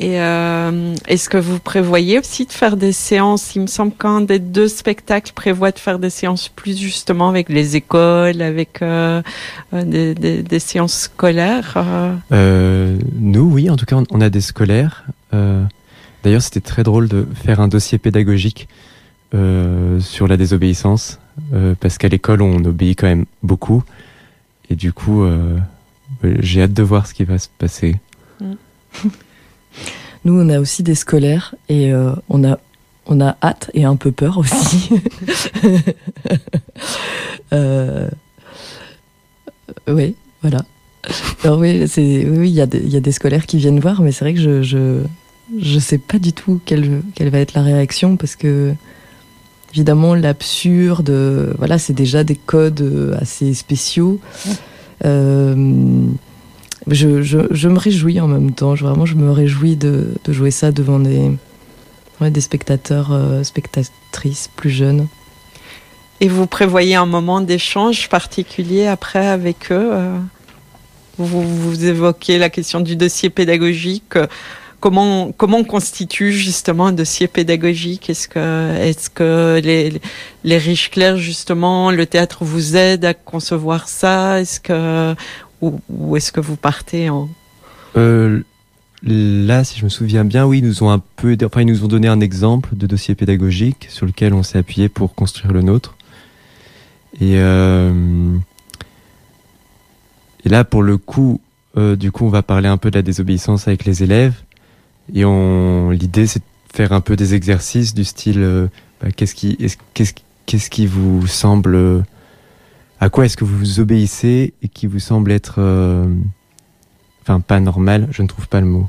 Et 0.00 0.18
euh, 0.18 0.94
est-ce 1.08 1.28
que 1.28 1.36
vous 1.36 1.58
prévoyez 1.58 2.18
aussi 2.18 2.46
de 2.46 2.52
faire 2.52 2.78
des 2.78 2.92
séances? 2.92 3.54
Il 3.54 3.60
me 3.60 3.66
semble 3.66 3.92
qu'un 3.92 4.22
des 4.22 4.38
deux 4.38 4.66
spectacles 4.66 5.34
prévoit 5.34 5.72
de 5.72 5.78
faire 5.78 5.98
des 5.98 6.08
séances 6.08 6.48
plus 6.48 6.78
justement 6.78 7.28
avec 7.28 7.50
les 7.50 7.76
écoles, 7.76 8.40
avec 8.40 8.80
euh, 8.80 9.20
euh 9.74 9.84
des, 9.84 10.14
des, 10.14 10.42
des, 10.42 10.58
séances 10.58 11.00
scolaires. 11.02 11.74
Euh? 12.32 12.98
nous, 13.18 13.42
oui, 13.42 13.68
en 13.68 13.76
tout 13.76 13.84
cas, 13.84 13.96
on 14.10 14.20
a 14.22 14.30
des 14.30 14.40
scolaires. 14.40 15.04
D'ailleurs, 15.32 16.42
c'était 16.42 16.60
très 16.60 16.82
drôle 16.82 17.06
de 17.06 17.26
faire 17.44 17.60
un 17.60 17.68
dossier 17.68 17.98
pédagogique 17.98 18.68
sur 19.32 20.26
la 20.26 20.36
désobéissance, 20.38 21.18
parce 21.80 21.98
qu'à 21.98 22.08
l'école, 22.08 22.40
on 22.40 22.64
obéit 22.64 22.98
quand 22.98 23.06
même 23.06 23.26
beaucoup. 23.42 23.84
Et 24.70 24.76
du 24.76 24.94
coup, 24.94 25.26
j'ai 26.22 26.62
hâte 26.62 26.72
de 26.72 26.82
voir 26.82 27.06
ce 27.06 27.12
qui 27.12 27.24
va 27.24 27.38
se 27.38 27.48
passer. 27.58 27.96
Mm. 28.40 28.54
Nous, 30.24 30.38
on 30.38 30.48
a 30.48 30.60
aussi 30.60 30.82
des 30.82 30.94
scolaires 30.94 31.54
et 31.68 31.92
euh, 31.92 32.12
on 32.28 32.44
a 32.44 32.58
on 33.06 33.20
a 33.20 33.36
hâte 33.42 33.70
et 33.74 33.84
un 33.84 33.96
peu 33.96 34.12
peur 34.12 34.38
aussi. 34.38 34.90
euh, 37.52 38.08
oui, 39.88 40.14
voilà. 40.42 40.64
Alors 41.42 41.58
oui, 41.58 41.88
c'est 41.88 42.26
oui, 42.28 42.50
il 42.50 42.54
y 42.54 42.60
a 42.60 42.66
des 42.66 42.78
il 42.78 42.90
y 42.90 42.96
a 42.96 43.00
des 43.00 43.12
scolaires 43.12 43.46
qui 43.46 43.56
viennent 43.56 43.80
voir, 43.80 44.02
mais 44.02 44.12
c'est 44.12 44.24
vrai 44.24 44.34
que 44.34 44.40
je 44.40 44.62
je 44.62 45.02
je 45.58 45.78
sais 45.78 45.98
pas 45.98 46.18
du 46.18 46.32
tout 46.32 46.60
quelle 46.64 47.02
quelle 47.14 47.30
va 47.30 47.38
être 47.38 47.54
la 47.54 47.62
réaction 47.62 48.16
parce 48.16 48.36
que 48.36 48.74
évidemment 49.72 50.14
l'absurde, 50.14 51.54
voilà, 51.58 51.78
c'est 51.78 51.94
déjà 51.94 52.24
des 52.24 52.36
codes 52.36 53.16
assez 53.18 53.54
spéciaux. 53.54 54.20
Euh, 55.04 56.04
je, 56.94 57.68
me 57.68 57.78
réjouis 57.78 58.20
en 58.20 58.28
même 58.28 58.52
temps. 58.52 58.76
Je, 58.76 58.84
vraiment, 58.84 59.06
je 59.06 59.14
me 59.14 59.30
réjouis 59.30 59.76
de, 59.76 60.14
jouer 60.28 60.50
ça 60.50 60.72
devant 60.72 60.98
des, 60.98 62.40
spectateurs, 62.40 63.12
euh, 63.12 63.42
spectatrices 63.42 64.50
plus 64.56 64.70
jeunes. 64.70 65.08
Et 66.20 66.28
vous 66.28 66.46
prévoyez 66.46 66.96
un 66.96 67.06
moment 67.06 67.40
d'échange 67.40 68.08
particulier 68.08 68.86
après 68.86 69.26
avec 69.26 69.72
eux 69.72 69.90
euh 69.92 70.18
vous, 71.24 71.84
évoquez 71.84 72.38
la 72.38 72.50
question 72.50 72.80
du 72.80 72.96
dossier 72.96 73.30
pédagogique. 73.30 74.14
Comment, 74.80 75.32
comment 75.32 75.58
on 75.58 75.64
constitue 75.64 76.32
justement 76.32 76.86
un 76.86 76.92
dossier 76.92 77.28
pédagogique? 77.28 78.08
Est-ce 78.08 78.28
que, 78.28 78.76
est 78.78 79.12
que 79.12 79.60
les, 79.62 80.00
les 80.44 80.58
riches 80.58 80.90
clercs, 80.90 81.18
justement, 81.18 81.90
le 81.90 82.06
théâtre 82.06 82.44
vous 82.44 82.76
aide 82.76 83.04
à 83.04 83.12
concevoir 83.12 83.88
ça? 83.88 84.40
Est-ce 84.40 84.60
que 84.60 85.14
ou, 85.60 86.16
est-ce 86.16 86.32
que 86.32 86.40
vous 86.40 86.56
partez 86.56 87.10
en 87.10 87.28
euh, 87.96 88.42
Là, 89.02 89.64
si 89.64 89.78
je 89.78 89.84
me 89.84 89.88
souviens 89.88 90.24
bien, 90.24 90.46
oui, 90.46 90.58
ils 90.58 90.64
nous 90.64 90.82
ont 90.82 90.90
un 90.90 91.02
peu, 91.16 91.36
enfin, 91.44 91.62
ils 91.62 91.66
nous 91.66 91.84
ont 91.84 91.88
donné 91.88 92.06
un 92.06 92.20
exemple 92.20 92.76
de 92.76 92.86
dossier 92.86 93.14
pédagogique 93.14 93.86
sur 93.88 94.04
lequel 94.04 94.34
on 94.34 94.42
s'est 94.42 94.58
appuyé 94.58 94.90
pour 94.90 95.14
construire 95.14 95.52
le 95.52 95.62
nôtre. 95.62 95.96
Et, 97.18 97.38
euh, 97.38 98.36
là, 100.44 100.64
pour 100.64 100.82
le 100.82 100.98
coup, 100.98 101.40
euh, 101.78 101.96
du 101.96 102.12
coup, 102.12 102.26
on 102.26 102.30
va 102.30 102.42
parler 102.42 102.68
un 102.68 102.76
peu 102.76 102.90
de 102.90 102.98
la 102.98 103.02
désobéissance 103.02 103.68
avec 103.68 103.86
les 103.86 104.02
élèves. 104.02 104.34
Et 105.14 105.24
l'idée, 105.24 106.26
c'est 106.26 106.40
de 106.40 106.44
faire 106.76 106.92
un 106.92 107.00
peu 107.00 107.16
des 107.16 107.34
exercices 107.34 107.94
du 107.94 108.04
style, 108.04 108.68
bah, 109.00 109.10
qu'est-ce 109.10 109.34
qui, 109.34 109.56
qu'est-ce, 109.94 110.70
qui 110.70 110.86
vous 110.86 111.26
semble, 111.26 112.04
à 113.00 113.08
quoi 113.08 113.24
est-ce 113.24 113.36
que 113.36 113.44
vous 113.44 113.56
vous 113.56 113.80
obéissez 113.80 114.52
et 114.62 114.68
qui 114.68 114.86
vous 114.86 114.98
semble 114.98 115.32
être, 115.32 115.54
euh, 115.58 116.06
enfin, 117.22 117.40
pas 117.40 117.58
normal? 117.58 118.08
Je 118.10 118.22
ne 118.22 118.28
trouve 118.28 118.46
pas 118.46 118.60
le 118.60 118.66
mot. 118.66 118.86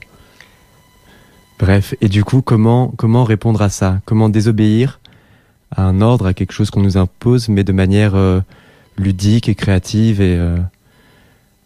Bref. 1.60 1.96
Et 2.02 2.10
du 2.10 2.26
coup, 2.26 2.42
comment, 2.42 2.90
comment 2.98 3.24
répondre 3.24 3.62
à 3.62 3.70
ça? 3.70 4.02
Comment 4.06 4.28
désobéir 4.28 5.00
à 5.72 5.84
un 5.84 6.02
ordre, 6.02 6.26
à 6.26 6.34
quelque 6.34 6.52
chose 6.52 6.70
qu'on 6.70 6.82
nous 6.82 6.98
impose, 6.98 7.48
mais 7.48 7.64
de 7.64 7.72
manière 7.72 8.16
euh, 8.16 8.42
ludique 8.98 9.48
et 9.48 9.56
créative 9.56 10.20
et 10.20 10.36
euh, 10.36 10.58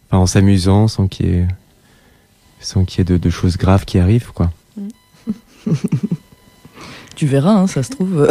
enfin, 0.08 0.18
en 0.18 0.26
s'amusant, 0.26 0.86
sans 0.86 1.08
qu'il 1.08 1.26
y 1.26 1.30
ait, 1.30 1.48
sans 2.60 2.84
qu'il 2.84 3.00
y 3.00 3.00
ait 3.00 3.04
de, 3.04 3.16
de 3.16 3.30
choses 3.30 3.56
graves 3.56 3.84
qui 3.84 3.98
arrivent, 3.98 4.30
quoi? 4.32 4.52
Tu 7.16 7.26
verras, 7.26 7.52
hein, 7.52 7.66
ça 7.66 7.82
se 7.82 7.90
trouve, 7.90 8.28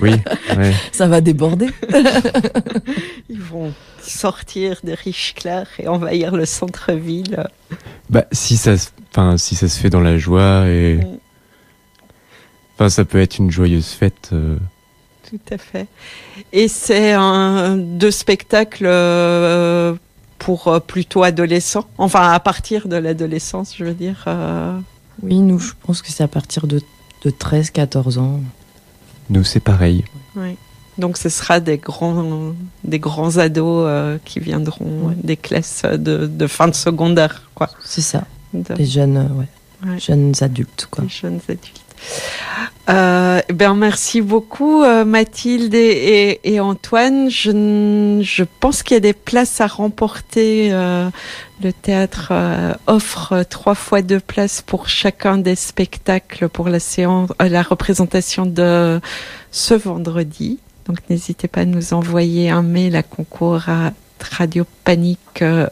Oui, 0.00 0.12
ouais. 0.56 0.72
ça 0.92 1.06
va 1.08 1.20
déborder. 1.20 1.66
Ils 3.28 3.40
vont 3.40 3.72
sortir 4.00 4.78
de 4.84 4.92
Richecler 4.92 5.64
et 5.78 5.88
envahir 5.88 6.34
le 6.36 6.46
centre-ville. 6.46 7.44
Bah, 8.10 8.24
si 8.32 8.56
ça, 8.56 8.74
enfin, 9.10 9.36
si 9.36 9.54
ça 9.56 9.68
se 9.68 9.78
fait 9.78 9.90
dans 9.90 10.00
la 10.00 10.18
joie 10.18 10.66
et, 10.68 10.96
Mm. 11.02 11.18
enfin, 12.76 12.88
ça 12.88 13.04
peut 13.04 13.20
être 13.20 13.38
une 13.38 13.50
joyeuse 13.50 13.88
fête. 13.88 14.30
euh, 14.32 14.56
Tout 15.28 15.40
à 15.50 15.58
fait. 15.58 15.86
Et 16.52 16.68
c'est 16.68 17.12
un 17.12 17.76
deux 17.76 18.10
spectacles 18.12 18.86
euh, 18.86 19.94
pour 20.38 20.68
euh, 20.68 20.78
plutôt 20.80 21.22
adolescents, 21.24 21.86
enfin 21.98 22.30
à 22.30 22.38
partir 22.40 22.86
de 22.86 22.96
l'adolescence, 22.96 23.74
je 23.76 23.84
veux 23.84 23.94
dire. 23.94 24.24
euh, 24.28 24.78
Oui, 25.22 25.38
nous, 25.40 25.58
je 25.58 25.72
pense 25.84 26.02
que 26.02 26.10
c'est 26.12 26.22
à 26.24 26.28
partir 26.28 26.66
de, 26.66 26.80
de 27.24 27.30
13-14 27.30 28.18
ans. 28.18 28.40
Nous, 29.30 29.44
c'est 29.44 29.60
pareil. 29.60 30.04
Donc 30.98 31.16
ce 31.16 31.28
sera 31.28 31.58
des 31.60 31.78
grands, 31.78 32.52
des 32.84 32.98
grands 32.98 33.38
ados 33.38 33.84
euh, 33.88 34.18
qui 34.24 34.40
viendront 34.40 35.08
Ouais. 35.08 35.14
des 35.22 35.36
classes 35.36 35.84
de, 35.84 36.26
de 36.26 36.46
fin 36.46 36.68
de 36.68 36.74
secondaire, 36.74 37.48
quoi. 37.54 37.70
C'est 37.84 38.02
ça, 38.02 38.24
De- 38.52 38.74
les 38.74 38.84
jeunes, 38.86 39.16
euh, 39.16 39.38
ouais, 39.38 39.90
Ouais. 39.90 39.98
jeunes 39.98 40.32
adultes, 40.42 40.86
quoi. 40.90 41.04
des 41.04 41.10
jeunes 41.10 41.40
adultes. 41.48 41.81
Euh, 42.90 43.40
ben 43.52 43.74
merci 43.74 44.20
beaucoup 44.20 44.82
euh, 44.82 45.04
Mathilde 45.04 45.74
et, 45.74 46.60
Antoine. 46.60 47.30
Je, 47.30 48.20
je 48.22 48.44
pense 48.60 48.82
qu'il 48.82 48.94
y 48.94 48.96
a 48.96 49.00
des 49.00 49.12
places 49.12 49.60
à 49.60 49.66
remporter. 49.66 50.72
euh, 50.72 51.08
le 51.62 51.72
théâtre 51.72 52.32
offre 52.88 53.44
trois 53.48 53.76
fois 53.76 54.02
deux 54.02 54.18
places 54.18 54.62
pour 54.62 54.88
chacun 54.88 55.38
des 55.38 55.54
spectacles 55.54 56.48
pour 56.48 56.68
la 56.68 56.80
séance, 56.80 57.30
la 57.38 57.62
représentation 57.62 58.46
de 58.46 59.00
ce 59.52 59.74
vendredi. 59.74 60.58
Donc 60.86 60.98
n'hésitez 61.08 61.46
pas 61.46 61.60
à 61.60 61.64
nous 61.64 61.94
envoyer 61.94 62.50
un 62.50 62.62
mail 62.62 62.96
à 62.96 63.04
concours 63.04 63.68
à 63.68 63.92
radiopanique.org 64.18 65.70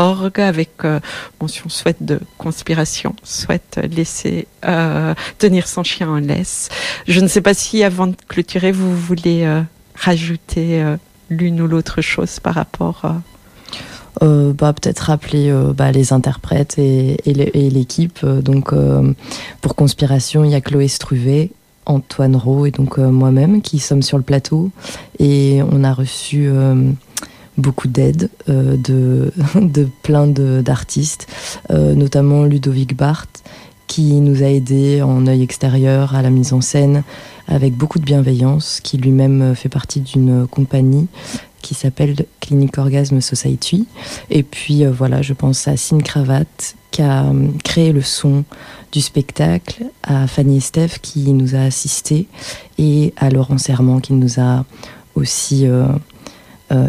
avec 0.00 0.70
euh, 0.84 1.00
mention 1.40 1.68
soit 1.68 1.96
de 2.00 2.20
conspiration, 2.38 3.14
soit 3.22 3.78
laisser 3.78 4.46
euh, 4.64 5.14
tenir 5.38 5.66
son 5.66 5.82
chien 5.82 6.08
en 6.08 6.16
laisse. 6.16 6.68
Je 7.08 7.20
ne 7.20 7.28
sais 7.28 7.40
pas 7.40 7.54
si 7.54 7.82
avant 7.82 8.06
de 8.06 8.16
clôturer, 8.28 8.72
vous 8.72 8.94
voulez 8.96 9.44
euh, 9.44 9.62
rajouter 9.94 10.84
l'une 11.30 11.60
ou 11.62 11.66
l'autre 11.66 12.02
chose 12.02 12.38
par 12.40 12.54
rapport. 12.54 13.02
Euh, 14.22 14.52
bah, 14.52 14.72
peut-être 14.72 15.00
rappeler 15.00 15.52
bah, 15.74 15.92
les 15.92 16.12
interprètes 16.12 16.78
et, 16.78 17.16
et 17.28 17.34
l'é- 17.34 17.50
et 17.54 17.70
l'équipe. 17.70 18.24
Donc, 18.24 18.72
pour 19.60 19.74
Conspiration, 19.74 20.44
il 20.44 20.50
y 20.50 20.54
a 20.54 20.60
Chloé 20.60 20.88
Struvet, 20.88 21.50
Antoine 21.86 22.36
Rowe 22.36 22.66
et 22.66 22.70
donc 22.70 22.98
moi-même 22.98 23.62
qui 23.62 23.78
sommes 23.78 24.02
sur 24.02 24.16
le 24.18 24.22
plateau. 24.24 24.70
Et 25.18 25.60
on 25.70 25.84
a 25.84 25.92
reçu 25.92 26.50
beaucoup 27.58 27.88
d'aide 27.88 28.30
euh, 28.48 28.76
de, 28.76 29.32
de 29.60 29.88
plein 30.02 30.26
d'artistes, 30.26 31.26
euh, 31.70 31.94
notamment 31.94 32.44
Ludovic 32.44 32.96
Barthes, 32.96 33.42
qui 33.86 34.14
nous 34.20 34.42
a 34.42 34.46
aidés 34.46 35.02
en 35.02 35.26
œil 35.26 35.42
extérieur 35.42 36.14
à 36.14 36.22
la 36.22 36.30
mise 36.30 36.52
en 36.52 36.60
scène 36.60 37.04
avec 37.48 37.74
beaucoup 37.74 38.00
de 38.00 38.04
bienveillance, 38.04 38.80
qui 38.82 38.96
lui-même 38.96 39.54
fait 39.54 39.68
partie 39.68 40.00
d'une 40.00 40.48
compagnie 40.48 41.06
qui 41.62 41.74
s'appelle 41.74 42.14
Clinique 42.40 42.78
Orgasme 42.78 43.20
Society. 43.20 43.86
Et 44.30 44.42
puis 44.42 44.84
euh, 44.84 44.90
voilà, 44.90 45.22
je 45.22 45.32
pense 45.32 45.66
à 45.68 45.76
Cine 45.76 46.02
Cravate 46.02 46.76
qui 46.90 47.02
a 47.02 47.24
créé 47.62 47.92
le 47.92 48.02
son 48.02 48.44
du 48.92 49.00
spectacle, 49.00 49.84
à 50.02 50.26
Fanny 50.26 50.60
Steph 50.60 50.98
qui 51.02 51.32
nous 51.32 51.54
a 51.54 51.60
assistés 51.60 52.26
et 52.78 53.12
à 53.16 53.30
Laurent 53.30 53.58
Serment 53.58 54.00
qui 54.00 54.14
nous 54.14 54.40
a 54.40 54.64
aussi 55.14 55.66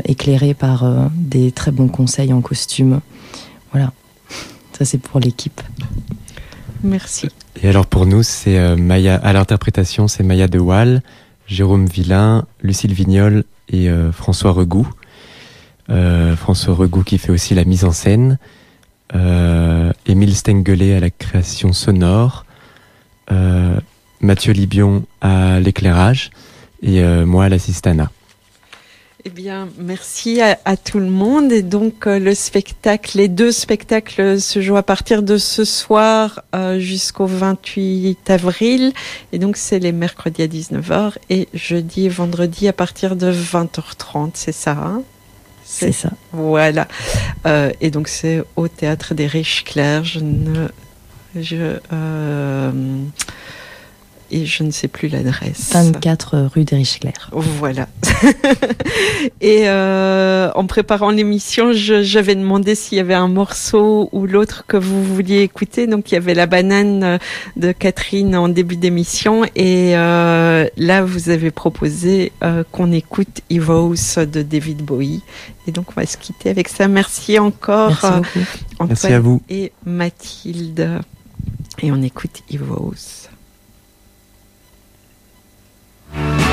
éclairé 0.05 0.53
par 0.53 0.83
euh, 0.83 1.07
des 1.13 1.51
très 1.51 1.71
bons 1.71 1.87
conseils 1.87 2.33
en 2.33 2.41
costume. 2.41 3.01
Voilà, 3.71 3.91
ça 4.73 4.85
c'est 4.85 4.97
pour 4.97 5.19
l'équipe. 5.19 5.61
Merci. 6.83 7.29
Et 7.61 7.69
alors 7.69 7.85
pour 7.85 8.05
nous, 8.05 8.23
c'est 8.23 8.57
euh, 8.57 8.75
Maya 8.75 9.15
à 9.15 9.33
l'interprétation, 9.33 10.07
c'est 10.07 10.23
Maya 10.23 10.47
de 10.47 10.59
Waal, 10.59 11.01
Jérôme 11.47 11.85
Villain, 11.85 12.45
Lucille 12.61 12.93
Vignol 12.93 13.43
et 13.69 13.89
euh, 13.89 14.11
François 14.11 14.51
Regout. 14.51 14.87
Euh, 15.89 16.35
François 16.35 16.75
Regout 16.75 17.03
qui 17.03 17.17
fait 17.17 17.31
aussi 17.31 17.55
la 17.55 17.63
mise 17.63 17.85
en 17.85 17.91
scène. 17.91 18.37
Euh, 19.15 19.91
Émile 20.05 20.35
Stengelet 20.35 20.95
à 20.95 20.99
la 20.99 21.09
création 21.09 21.73
sonore. 21.73 22.45
Euh, 23.31 23.79
Mathieu 24.19 24.53
Libion 24.53 25.05
à 25.21 25.59
l'éclairage. 25.59 26.31
Et 26.83 27.01
euh, 27.01 27.25
moi 27.25 27.45
à 27.45 27.49
l'assistana. 27.49 28.11
Eh 29.25 29.29
bien, 29.29 29.67
merci 29.79 30.41
à, 30.41 30.59
à 30.63 30.77
tout 30.77 30.99
le 30.99 31.09
monde. 31.09 31.51
Et 31.51 31.63
donc, 31.63 32.07
euh, 32.07 32.19
le 32.19 32.35
spectacle, 32.35 33.17
les 33.17 33.27
deux 33.27 33.51
spectacles 33.51 34.39
se 34.39 34.61
jouent 34.61 34.77
à 34.77 34.83
partir 34.83 35.23
de 35.23 35.37
ce 35.37 35.65
soir 35.65 36.43
euh, 36.55 36.79
jusqu'au 36.79 37.25
28 37.25 38.29
avril. 38.29 38.93
Et 39.33 39.39
donc, 39.39 39.57
c'est 39.57 39.79
les 39.79 39.91
mercredis 39.91 40.43
à 40.43 40.47
19h 40.47 41.13
et 41.29 41.47
jeudi 41.53 42.05
et 42.05 42.09
vendredi 42.09 42.67
à 42.67 42.73
partir 42.73 43.15
de 43.15 43.31
20h30. 43.31 44.31
C'est 44.35 44.51
ça, 44.51 44.71
hein? 44.71 45.01
C'est 45.65 45.91
ça. 45.91 46.11
Voilà. 46.31 46.87
Euh, 47.45 47.71
et 47.81 47.91
donc, 47.91 48.07
c'est 48.07 48.43
au 48.55 48.67
théâtre 48.67 49.13
des 49.13 49.27
Riches 49.27 49.63
Clairs. 49.65 50.05
Je 50.05 50.19
ne. 50.19 50.67
Je. 51.35 51.77
Et 54.31 54.45
je 54.45 54.63
ne 54.63 54.71
sais 54.71 54.87
plus 54.87 55.07
l'adresse. 55.07 55.71
24 55.73 56.49
rue 56.53 56.63
des 56.63 56.75
Riches-Clairs. 56.75 57.29
Voilà. 57.31 57.87
et 59.41 59.63
euh, 59.67 60.49
en 60.55 60.65
préparant 60.65 61.11
l'émission, 61.11 61.71
j'avais 61.73 62.35
demandé 62.35 62.75
s'il 62.75 62.97
y 62.97 63.01
avait 63.01 63.13
un 63.13 63.27
morceau 63.27 64.09
ou 64.11 64.25
l'autre 64.25 64.65
que 64.67 64.77
vous 64.77 65.03
vouliez 65.03 65.41
écouter. 65.41 65.87
Donc 65.87 66.11
il 66.11 66.15
y 66.15 66.17
avait 66.17 66.33
la 66.33 66.45
banane 66.45 67.19
de 67.55 67.71
Catherine 67.71 68.35
en 68.35 68.49
début 68.49 68.77
d'émission 68.77 69.45
et 69.55 69.95
euh, 69.95 70.67
là 70.77 71.03
vous 71.03 71.29
avez 71.29 71.51
proposé 71.51 72.31
euh, 72.43 72.63
qu'on 72.71 72.91
écoute 72.91 73.41
Heroes 73.49 74.25
de 74.25 74.41
David 74.41 74.83
Bowie. 74.83 75.21
Et 75.67 75.71
donc 75.71 75.89
on 75.89 75.99
va 75.99 76.05
se 76.05 76.17
quitter 76.17 76.49
avec 76.49 76.69
ça. 76.69 76.87
Merci 76.87 77.39
encore 77.39 77.89
Merci 77.89 78.05
euh. 78.05 78.41
Antoine 78.73 78.87
Merci 78.89 79.07
à 79.07 79.19
vous. 79.19 79.41
et 79.49 79.71
Mathilde. 79.85 81.01
Et 81.81 81.91
on 81.91 82.01
écoute 82.01 82.43
Heroes. 82.51 83.26
Bye. 86.13 86.46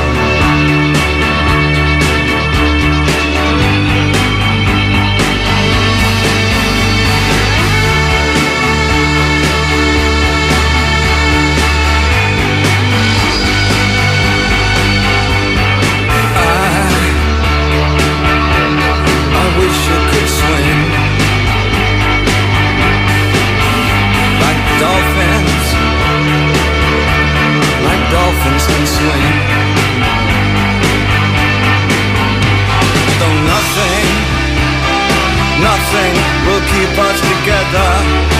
keep 36.75 36.99
us 36.99 37.20
together 37.20 38.34